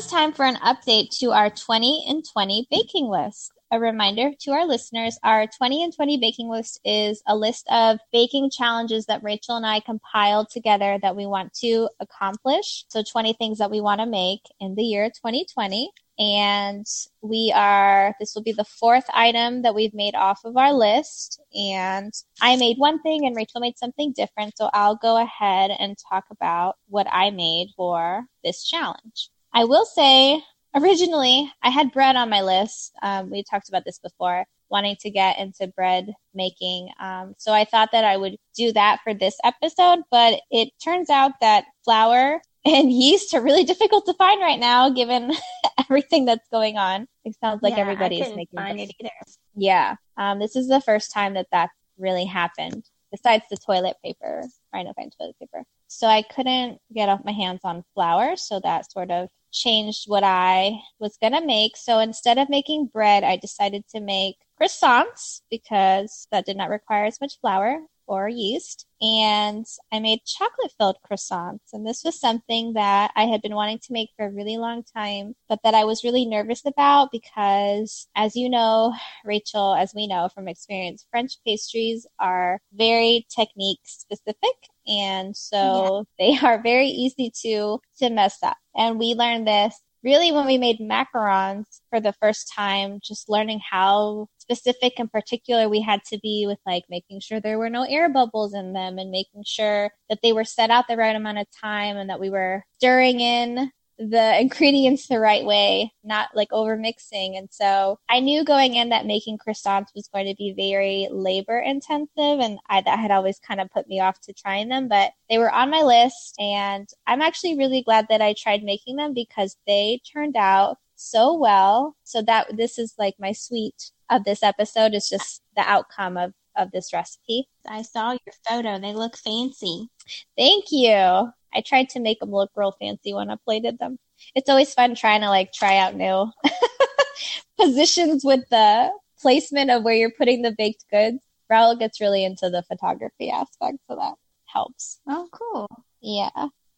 [0.00, 3.52] Is time for an update to our 20 and 20 baking list.
[3.70, 7.98] A reminder to our listeners our 20 and 20 baking list is a list of
[8.12, 12.84] baking challenges that Rachel and I compiled together that we want to accomplish.
[12.88, 15.90] So 20 things that we want to make in the year 2020.
[16.18, 16.84] And
[17.22, 21.40] we are, this will be the fourth item that we've made off of our list.
[21.54, 22.12] And
[22.42, 24.56] I made one thing and Rachel made something different.
[24.56, 29.30] So I'll go ahead and talk about what I made for this challenge.
[29.52, 30.42] I will say,
[30.74, 32.92] originally, I had bread on my list.
[33.02, 36.88] Um, we talked about this before, wanting to get into bread making.
[37.00, 41.10] Um, so I thought that I would do that for this episode, but it turns
[41.10, 45.32] out that flour and yeast are really difficult to find right now, given
[45.80, 47.08] everything that's going on.
[47.24, 49.10] It sounds like yeah, everybody is making find it either.
[49.56, 52.84] Yeah, um, this is the first time that that's really happened.
[53.10, 55.64] Besides the toilet paper, I know find toilet paper.
[55.88, 60.24] So I couldn't get off my hands on flour, so that sort of changed what
[60.24, 61.76] I was gonna make.
[61.76, 67.06] So instead of making bread, I decided to make croissants because that did not require
[67.06, 67.80] as much flour
[68.10, 68.86] or yeast.
[69.00, 71.72] And I made chocolate filled croissants.
[71.72, 74.82] And this was something that I had been wanting to make for a really long
[74.82, 78.92] time, but that I was really nervous about because, as you know,
[79.24, 84.56] Rachel, as we know from experience, French pastries are very technique specific.
[84.88, 86.32] And so yeah.
[86.40, 88.56] they are very easy to, to mess up.
[88.74, 93.60] And we learned this really when we made macarons for the first time, just learning
[93.68, 97.84] how specific and particular we had to be with like making sure there were no
[97.84, 101.38] air bubbles in them and making sure that they were set out the right amount
[101.38, 103.70] of time and that we were stirring in
[104.00, 107.36] the ingredients the right way, not like over mixing.
[107.36, 111.58] And so I knew going in that making croissants was going to be very labor
[111.58, 112.08] intensive.
[112.16, 115.36] And I, that had always kind of put me off to trying them, but they
[115.36, 116.34] were on my list.
[116.38, 121.34] And I'm actually really glad that I tried making them because they turned out so
[121.34, 121.94] well.
[122.04, 126.32] So that this is like my sweet of this episode is just the outcome of
[126.56, 127.48] of this recipe.
[127.66, 128.78] I saw your photo.
[128.78, 129.88] They look fancy.
[130.36, 131.32] Thank you.
[131.54, 133.98] I tried to make them look real fancy when I plated them.
[134.34, 136.30] It's always fun trying to like try out new
[137.60, 138.90] positions with the
[139.20, 141.18] placement of where you're putting the baked goods.
[141.50, 144.14] Raul gets really into the photography aspect, so that
[144.46, 145.00] helps.
[145.08, 145.68] Oh, cool.
[146.00, 146.30] Yeah.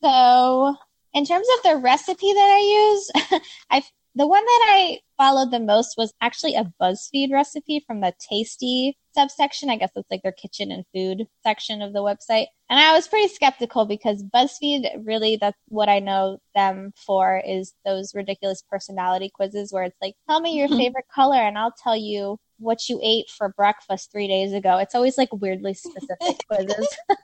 [0.03, 0.77] So,
[1.13, 3.83] in terms of the recipe that I use, I
[4.15, 8.97] the one that I followed the most was actually a BuzzFeed recipe from the Tasty
[9.15, 9.71] subsection.
[9.71, 12.47] I guess it's like their kitchen and food section of the website.
[12.69, 17.75] And I was pretty skeptical because BuzzFeed really, that's what I know them for is
[17.85, 20.79] those ridiculous personality quizzes where it's like, tell me your mm-hmm.
[20.79, 24.79] favorite color and I'll tell you what you ate for breakfast three days ago.
[24.79, 26.89] It's always like weirdly specific quizzes.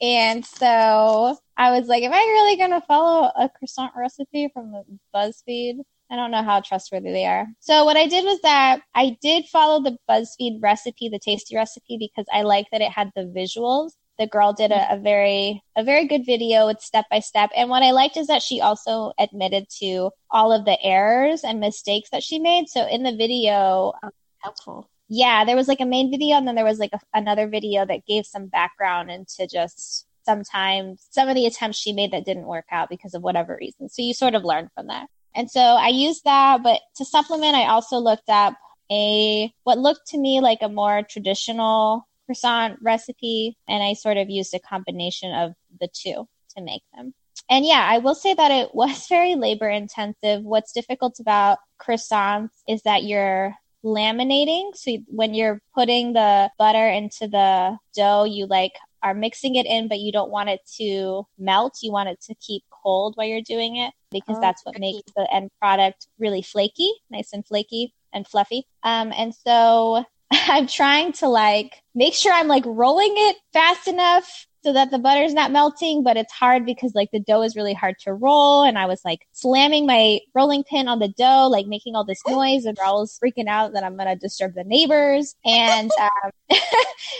[0.00, 4.74] And so I was like, am I really going to follow a croissant recipe from
[5.14, 5.78] BuzzFeed?
[6.10, 7.46] I don't know how trustworthy they are.
[7.60, 11.96] So what I did was that I did follow the BuzzFeed recipe, the tasty recipe,
[11.98, 13.92] because I like that it had the visuals.
[14.18, 17.50] The girl did a, a very, a very good video with step by step.
[17.56, 21.58] And what I liked is that she also admitted to all of the errors and
[21.58, 22.68] mistakes that she made.
[22.68, 26.56] So in the video, oh, helpful yeah, there was like a main video and then
[26.56, 31.36] there was like a, another video that gave some background into just sometimes some of
[31.36, 33.88] the attempts she made that didn't work out because of whatever reason.
[33.88, 35.06] So you sort of learn from that.
[35.34, 38.54] And so I used that, but to supplement, I also looked up
[38.90, 44.30] a what looked to me like a more traditional croissant recipe, and I sort of
[44.30, 47.14] used a combination of the two to make them.
[47.50, 50.42] And yeah, I will say that it was very labor intensive.
[50.42, 53.54] What's difficult about croissants is that you're
[53.84, 54.74] laminating.
[54.74, 58.72] So when you're putting the butter into the dough, you like
[59.02, 61.78] are mixing it in, but you don't want it to melt.
[61.82, 65.12] You want it to keep cold while you're doing it because oh, that's what makes
[65.14, 68.66] the end product really flaky, nice and flaky and fluffy.
[68.82, 74.46] Um, and so I'm trying to like make sure I'm like rolling it fast enough
[74.64, 77.54] so that the butter is not melting, but it's hard because like the dough is
[77.54, 78.62] really hard to roll.
[78.62, 82.22] And I was like slamming my rolling pin on the dough, like making all this
[82.26, 85.36] noise and Raul's freaking out that I'm going to disturb the neighbors.
[85.44, 86.30] And um,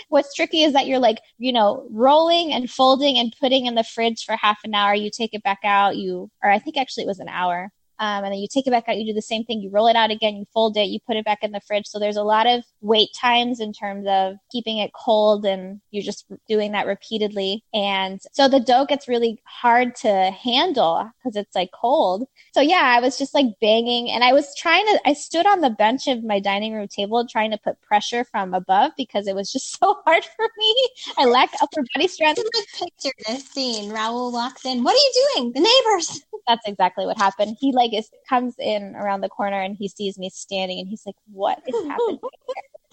[0.08, 3.84] what's tricky is that you're like, you know, rolling and folding and putting in the
[3.84, 4.94] fridge for half an hour.
[4.94, 5.96] You take it back out.
[5.96, 8.70] You, or I think actually it was an hour Um, and then you take it
[8.70, 10.88] back out, you do the same thing, you roll it out again, you fold it,
[10.88, 11.86] you put it back in the fridge.
[11.86, 16.02] So there's a lot of wait times in terms of keeping it cold and you're
[16.02, 17.62] just doing that repeatedly.
[17.72, 22.26] And so the dough gets really hard to handle because it's like cold.
[22.52, 25.60] So yeah, I was just like banging and I was trying to, I stood on
[25.60, 29.34] the bench of my dining room table trying to put pressure from above because it
[29.34, 30.88] was just so hard for me.
[31.18, 32.40] I lack upper body strength.
[32.40, 33.90] I can picture this scene.
[33.90, 34.82] Raul walks in.
[34.82, 35.52] What are you doing?
[35.52, 36.22] The neighbors.
[36.46, 37.56] That's exactly what happened.
[37.58, 41.04] He like is comes in around the corner and he sees me standing and he's
[41.04, 42.20] like, "What is happening?"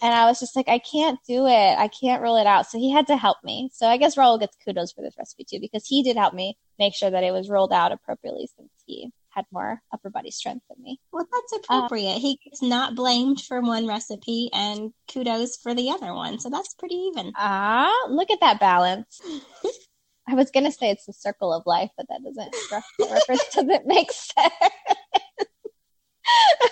[0.01, 1.77] and I was just like, "I can't do it.
[1.77, 3.69] I can't roll it out." So he had to help me.
[3.73, 6.57] So I guess Raul gets kudos for this recipe too because he did help me
[6.79, 10.65] make sure that it was rolled out appropriately since he had more upper body strength
[10.69, 10.99] than me.
[11.11, 12.15] Well, that's appropriate.
[12.15, 16.39] Um, he gets not blamed for one recipe and kudos for the other one.
[16.39, 17.31] So that's pretty even.
[17.35, 19.21] Ah, look at that balance.
[20.31, 24.11] I was gonna say it's the circle of life, but that doesn't reference doesn't make
[24.11, 24.53] sense.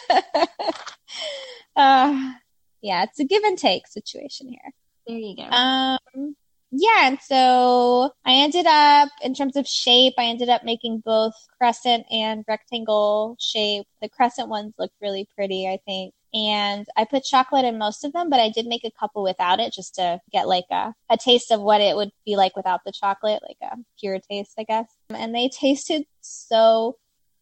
[1.75, 2.33] uh,
[2.81, 4.71] yeah, it's a give and take situation here.
[5.05, 5.43] There you go.
[5.43, 6.35] Um,
[6.71, 11.33] yeah, and so I ended up, in terms of shape, I ended up making both
[11.57, 13.87] crescent and rectangle shape.
[14.01, 16.13] The crescent ones look really pretty, I think.
[16.33, 19.59] And I put chocolate in most of them, but I did make a couple without
[19.59, 22.81] it just to get like a, a taste of what it would be like without
[22.85, 24.87] the chocolate, like a pure taste, I guess.
[25.13, 26.97] And they tasted so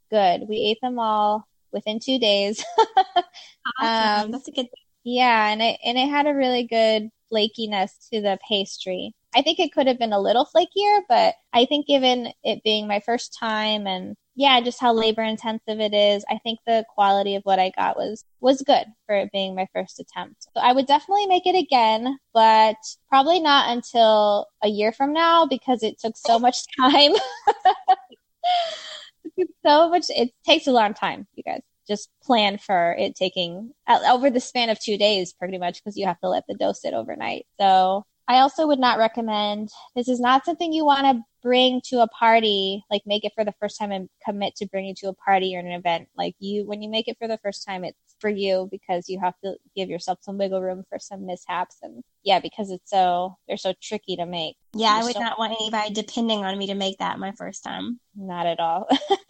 [0.09, 0.47] good.
[0.47, 2.63] We ate them all within two days.
[3.79, 4.25] awesome.
[4.25, 4.83] um, That's a good thing.
[5.03, 9.13] Yeah, and it and it had a really good flakiness to the pastry.
[9.35, 12.87] I think it could have been a little flakier, but I think given it being
[12.87, 17.33] my first time and yeah, just how labor intensive it is, I think the quality
[17.33, 20.43] of what I got was was good for it being my first attempt.
[20.43, 22.75] So I would definitely make it again, but
[23.09, 27.13] probably not until a year from now because it took so much time.
[29.65, 33.99] so much it takes a long time, you guys just plan for it taking uh,
[34.07, 36.73] over the span of two days pretty much because you have to let the dough
[36.73, 37.47] sit overnight.
[37.59, 42.01] So I also would not recommend this is not something you want to bring to
[42.01, 45.13] a party, like make it for the first time and commit to bringing to a
[45.13, 46.09] party or an event.
[46.17, 49.17] Like you, when you make it for the first time, it's for you because you
[49.21, 51.77] have to give yourself some wiggle room for some mishaps.
[51.81, 54.57] And yeah, because it's so, they're so tricky to make.
[54.75, 57.63] Yeah, I would so- not want anybody depending on me to make that my first
[57.63, 58.01] time.
[58.13, 58.89] Not at all.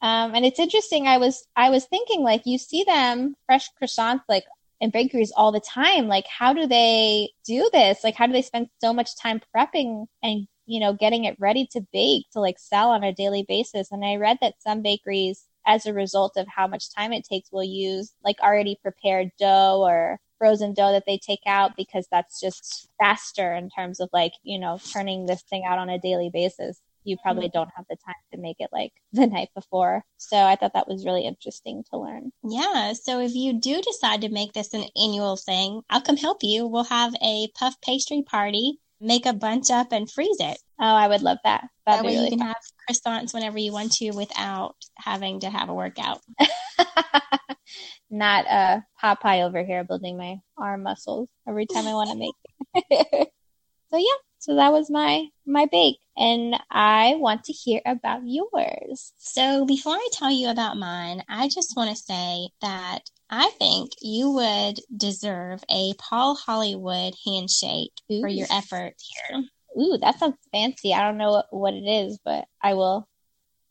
[0.00, 1.06] um, and it's interesting.
[1.08, 4.44] I was, I was thinking like you see them fresh croissants like
[4.80, 6.08] in bakeries all the time.
[6.08, 8.02] Like, how do they do this?
[8.02, 11.66] Like, how do they spend so much time prepping and, you know, getting it ready
[11.72, 13.90] to bake to like sell on a daily basis?
[13.90, 17.52] And I read that some bakeries, as a result of how much time it takes,
[17.52, 22.40] will use like already prepared dough or frozen dough that they take out because that's
[22.40, 26.30] just faster in terms of like, you know, turning this thing out on a daily
[26.32, 27.58] basis you probably mm-hmm.
[27.58, 30.04] don't have the time to make it like the night before.
[30.16, 32.32] So I thought that was really interesting to learn.
[32.42, 32.92] Yeah.
[32.92, 36.66] So if you do decide to make this an annual thing, I'll come help you.
[36.66, 40.58] We'll have a puff pastry party, make a bunch up and freeze it.
[40.78, 41.68] Oh, I would love that.
[41.86, 42.48] That'd that way really you can fun.
[42.48, 42.56] have
[42.88, 46.20] croissants whenever you want to without having to have a workout.
[48.10, 52.34] Not a Popeye over here building my arm muscles every time I want to make
[52.74, 53.28] it.
[53.90, 59.12] so yeah, so that was my my bake and I want to hear about yours.
[59.16, 63.92] So before I tell you about mine, I just want to say that I think
[64.00, 68.20] you would deserve a Paul Hollywood handshake Ooh.
[68.20, 69.44] for your effort here.
[69.78, 70.92] Ooh, that sounds fancy.
[70.92, 73.08] I don't know what, what it is, but I will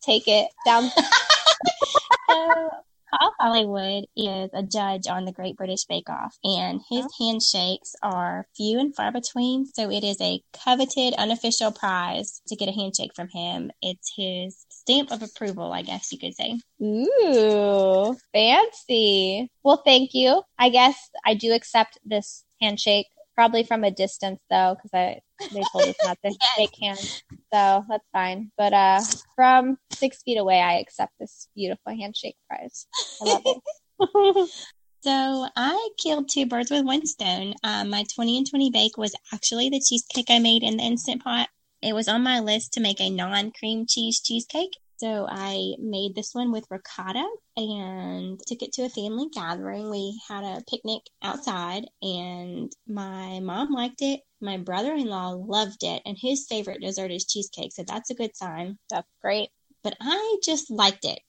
[0.02, 0.90] take it down.
[2.30, 2.70] so,
[3.12, 7.10] Paul Hollywood is a judge on the Great British Bake Off, and his oh.
[7.20, 9.66] handshakes are few and far between.
[9.66, 13.72] So it is a coveted unofficial prize to get a handshake from him.
[13.82, 16.60] It's his stamp of approval, I guess you could say.
[16.82, 19.50] Ooh, fancy.
[19.64, 20.42] Well, thank you.
[20.58, 25.22] I guess I do accept this handshake Probably from a distance though, because I
[25.54, 27.24] they told us not to shake hands,
[27.54, 28.52] so that's fine.
[28.58, 29.02] But uh,
[29.34, 32.86] from six feet away, I accept this beautiful handshake prize.
[33.22, 34.50] I love it.
[35.02, 37.54] So I killed two birds with one stone.
[37.64, 41.24] Um, my 20 and 20 bake was actually the cheesecake I made in the Instant
[41.24, 41.48] Pot.
[41.82, 44.74] It was on my list to make a non cream cheese cheesecake.
[44.98, 47.26] So I made this one with ricotta
[47.56, 49.90] and took it to a family gathering.
[49.90, 54.20] We had a picnic outside and my mom liked it.
[54.42, 57.72] My brother in law loved it and his favorite dessert is cheesecake.
[57.72, 58.78] So that's a good sign.
[58.90, 59.50] That's great.
[59.82, 61.22] But I just liked it.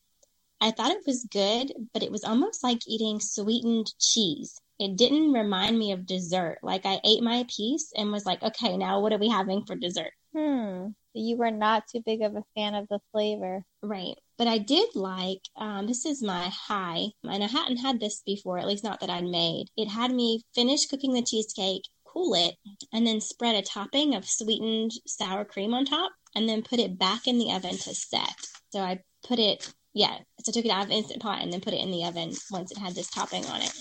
[0.61, 4.61] I thought it was good, but it was almost like eating sweetened cheese.
[4.81, 6.59] It didn't remind me of dessert.
[6.65, 9.77] Like I ate my piece and was like, okay, now what are we having for
[9.77, 10.13] dessert?
[10.35, 10.89] Hmm.
[11.12, 13.64] You were not too big of a fan of the flavor.
[13.83, 14.14] Right.
[14.39, 18.59] But I did like um, this is my high, and I hadn't had this before,
[18.59, 19.66] at least not that I'd made.
[19.76, 22.55] It had me finish cooking the cheesecake, cool it,
[22.93, 26.99] and then spread a topping of sweetened sour cream on top, and then put it
[26.99, 28.37] back in the oven to set.
[28.70, 31.61] So I put it, yeah, so I took it out of Instant Pot and then
[31.61, 33.72] put it in the oven once it had this topping on it.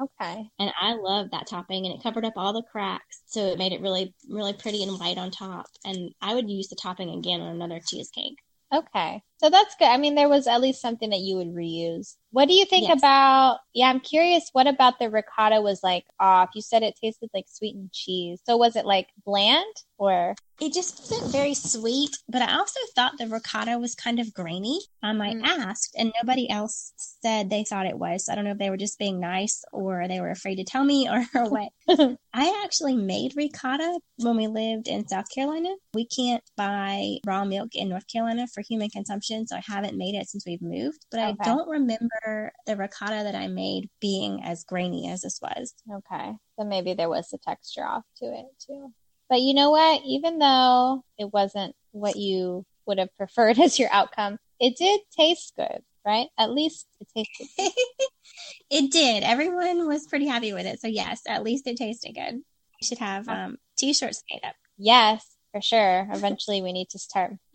[0.00, 0.48] Okay.
[0.58, 3.22] And I love that topping and it covered up all the cracks.
[3.26, 5.66] So it made it really, really pretty and white on top.
[5.84, 8.36] And I would use the topping again on another cheesecake.
[8.72, 9.22] Okay.
[9.38, 9.88] So that's good.
[9.88, 12.16] I mean, there was at least something that you would reuse.
[12.32, 12.98] What do you think Yes.
[12.98, 13.58] about?
[13.74, 14.50] Yeah, I'm curious.
[14.52, 16.50] What about the ricotta was like off?
[16.54, 18.40] You said it tasted like sweetened cheese.
[18.46, 20.36] So was it like bland or?
[20.60, 24.78] It just wasn't very sweet, but I also thought the ricotta was kind of grainy.
[25.02, 25.42] Um, I Mm.
[25.42, 28.26] asked, and nobody else said they thought it was.
[28.26, 30.64] So I don't know if they were just being nice or they were afraid to
[30.64, 31.70] tell me or, or what.
[32.34, 35.70] I actually made ricotta when we lived in South Carolina.
[35.94, 40.14] We can't buy raw milk in North Carolina for human consumption, so I haven't made
[40.14, 41.06] it since we've moved.
[41.10, 41.28] But Okay.
[41.40, 42.19] I don't remember
[42.66, 45.74] the ricotta that I made being as grainy as this was.
[45.90, 46.32] Okay.
[46.58, 48.92] So maybe there was a texture off to it too.
[49.28, 50.02] But you know what?
[50.04, 55.54] Even though it wasn't what you would have preferred as your outcome, it did taste
[55.56, 56.28] good, right?
[56.38, 57.72] At least it tasted good.
[58.70, 59.22] it did.
[59.22, 60.80] Everyone was pretty happy with it.
[60.80, 62.34] So yes, at least it tasted good.
[62.34, 64.54] We should have um, t-shirts made up.
[64.78, 66.08] Yes, for sure.
[66.12, 67.34] Eventually we need to start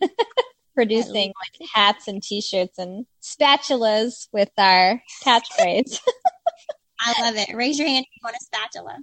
[0.76, 5.98] producing like hats and t-shirts and spatulas with our catchphrase.
[7.00, 7.54] I love it.
[7.54, 8.98] Raise your hand if you want a spatula.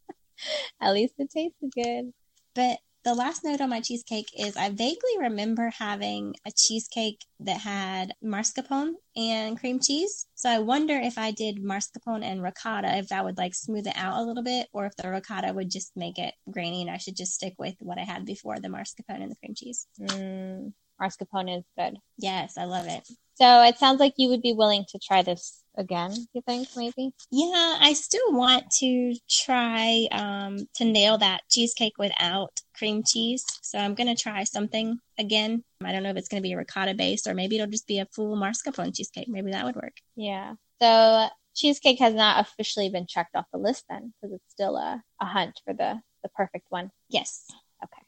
[0.80, 2.12] At least it tasted good.
[2.54, 7.60] But the last note on my cheesecake is I vaguely remember having a cheesecake that
[7.60, 10.26] had mascarpone and cream cheese.
[10.34, 13.96] So I wonder if I did mascarpone and ricotta, if that would like smooth it
[13.96, 16.98] out a little bit, or if the ricotta would just make it grainy and I
[16.98, 19.86] should just stick with what I had before the mascarpone and the cream cheese.
[19.98, 21.96] Mm, mascarpone is good.
[22.18, 23.08] Yes, I love it.
[23.34, 27.12] So it sounds like you would be willing to try this again, you think, maybe?
[27.30, 33.44] Yeah, I still want to try um, to nail that cheesecake without cream cheese.
[33.62, 35.64] So I'm going to try something again.
[35.82, 37.86] I don't know if it's going to be a ricotta based or maybe it'll just
[37.86, 39.28] be a full mascarpone cheesecake.
[39.28, 39.94] Maybe that would work.
[40.16, 40.54] Yeah.
[40.80, 45.02] So cheesecake has not officially been checked off the list then, because it's still a,
[45.20, 46.90] a hunt for the, the perfect one.
[47.08, 47.46] Yes.
[47.82, 48.02] Okay.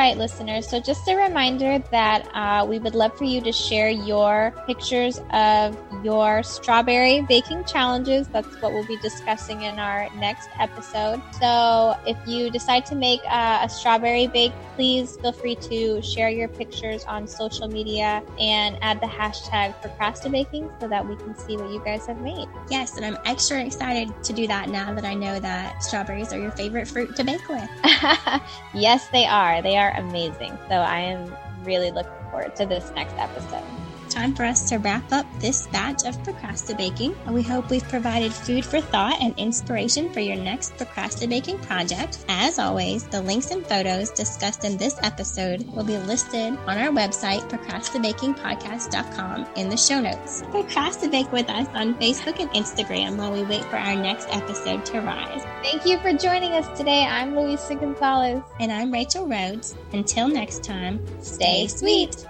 [0.00, 0.66] Right, listeners.
[0.66, 5.20] So, just a reminder that uh, we would love for you to share your pictures
[5.30, 8.26] of your strawberry baking challenges.
[8.28, 11.20] That's what we'll be discussing in our next episode.
[11.38, 16.30] So, if you decide to make uh, a strawberry bake, please feel free to share
[16.30, 21.58] your pictures on social media and add the hashtag procrastibaking so that we can see
[21.58, 22.48] what you guys have made.
[22.70, 22.96] Yes.
[22.96, 26.52] And I'm extra excited to do that now that I know that strawberries are your
[26.52, 27.68] favorite fruit to bake with.
[28.74, 29.60] yes, they are.
[29.60, 30.58] They are amazing.
[30.68, 31.34] So I am
[31.64, 33.64] really looking forward to this next episode.
[34.10, 37.14] Time for us to wrap up this batch of procrastibaking.
[37.32, 42.24] We hope we've provided food for thought and inspiration for your next procrastibaking project.
[42.28, 46.88] As always, the links and photos discussed in this episode will be listed on our
[46.88, 50.42] website, procrastibakingpodcast.com, in the show notes.
[50.50, 55.00] Procrastibake with us on Facebook and Instagram while we wait for our next episode to
[55.00, 55.42] rise.
[55.62, 57.04] Thank you for joining us today.
[57.04, 58.42] I'm Luisa Gonzalez.
[58.58, 59.76] And I'm Rachel Rhodes.
[59.92, 62.26] Until next time, Stay sweet.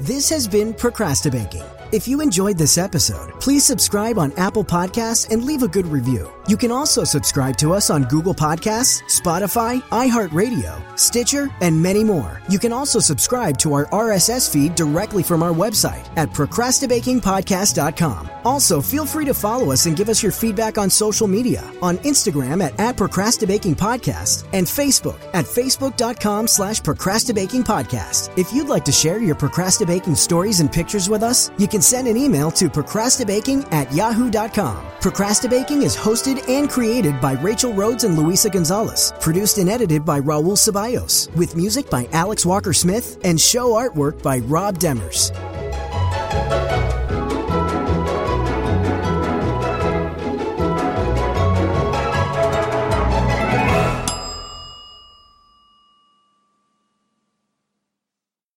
[0.00, 1.64] This has been Procrastibaking.
[1.92, 6.28] If you enjoyed this episode, please subscribe on Apple Podcasts and leave a good review.
[6.48, 12.40] You can also subscribe to us on Google Podcasts, Spotify, iHeartRadio, Stitcher, and many more.
[12.48, 18.30] You can also subscribe to our RSS feed directly from our website at procrastibakingpodcast.com.
[18.44, 21.98] Also, feel free to follow us and give us your feedback on social media on
[21.98, 28.38] Instagram at, at and Facebook at facebook.com slash procrastibakingpodcast.
[28.38, 32.08] If you'd like to share your procrastibaking stories and pictures with us, you can send
[32.08, 34.76] an email to procrastibaking at yahoo.com.
[35.00, 40.20] Procrastibaking is hosted and created by Rachel Rhodes and Luisa Gonzalez, produced and edited by
[40.20, 45.32] Raul Ceballos, with music by Alex Walker Smith and show artwork by Rob Demers.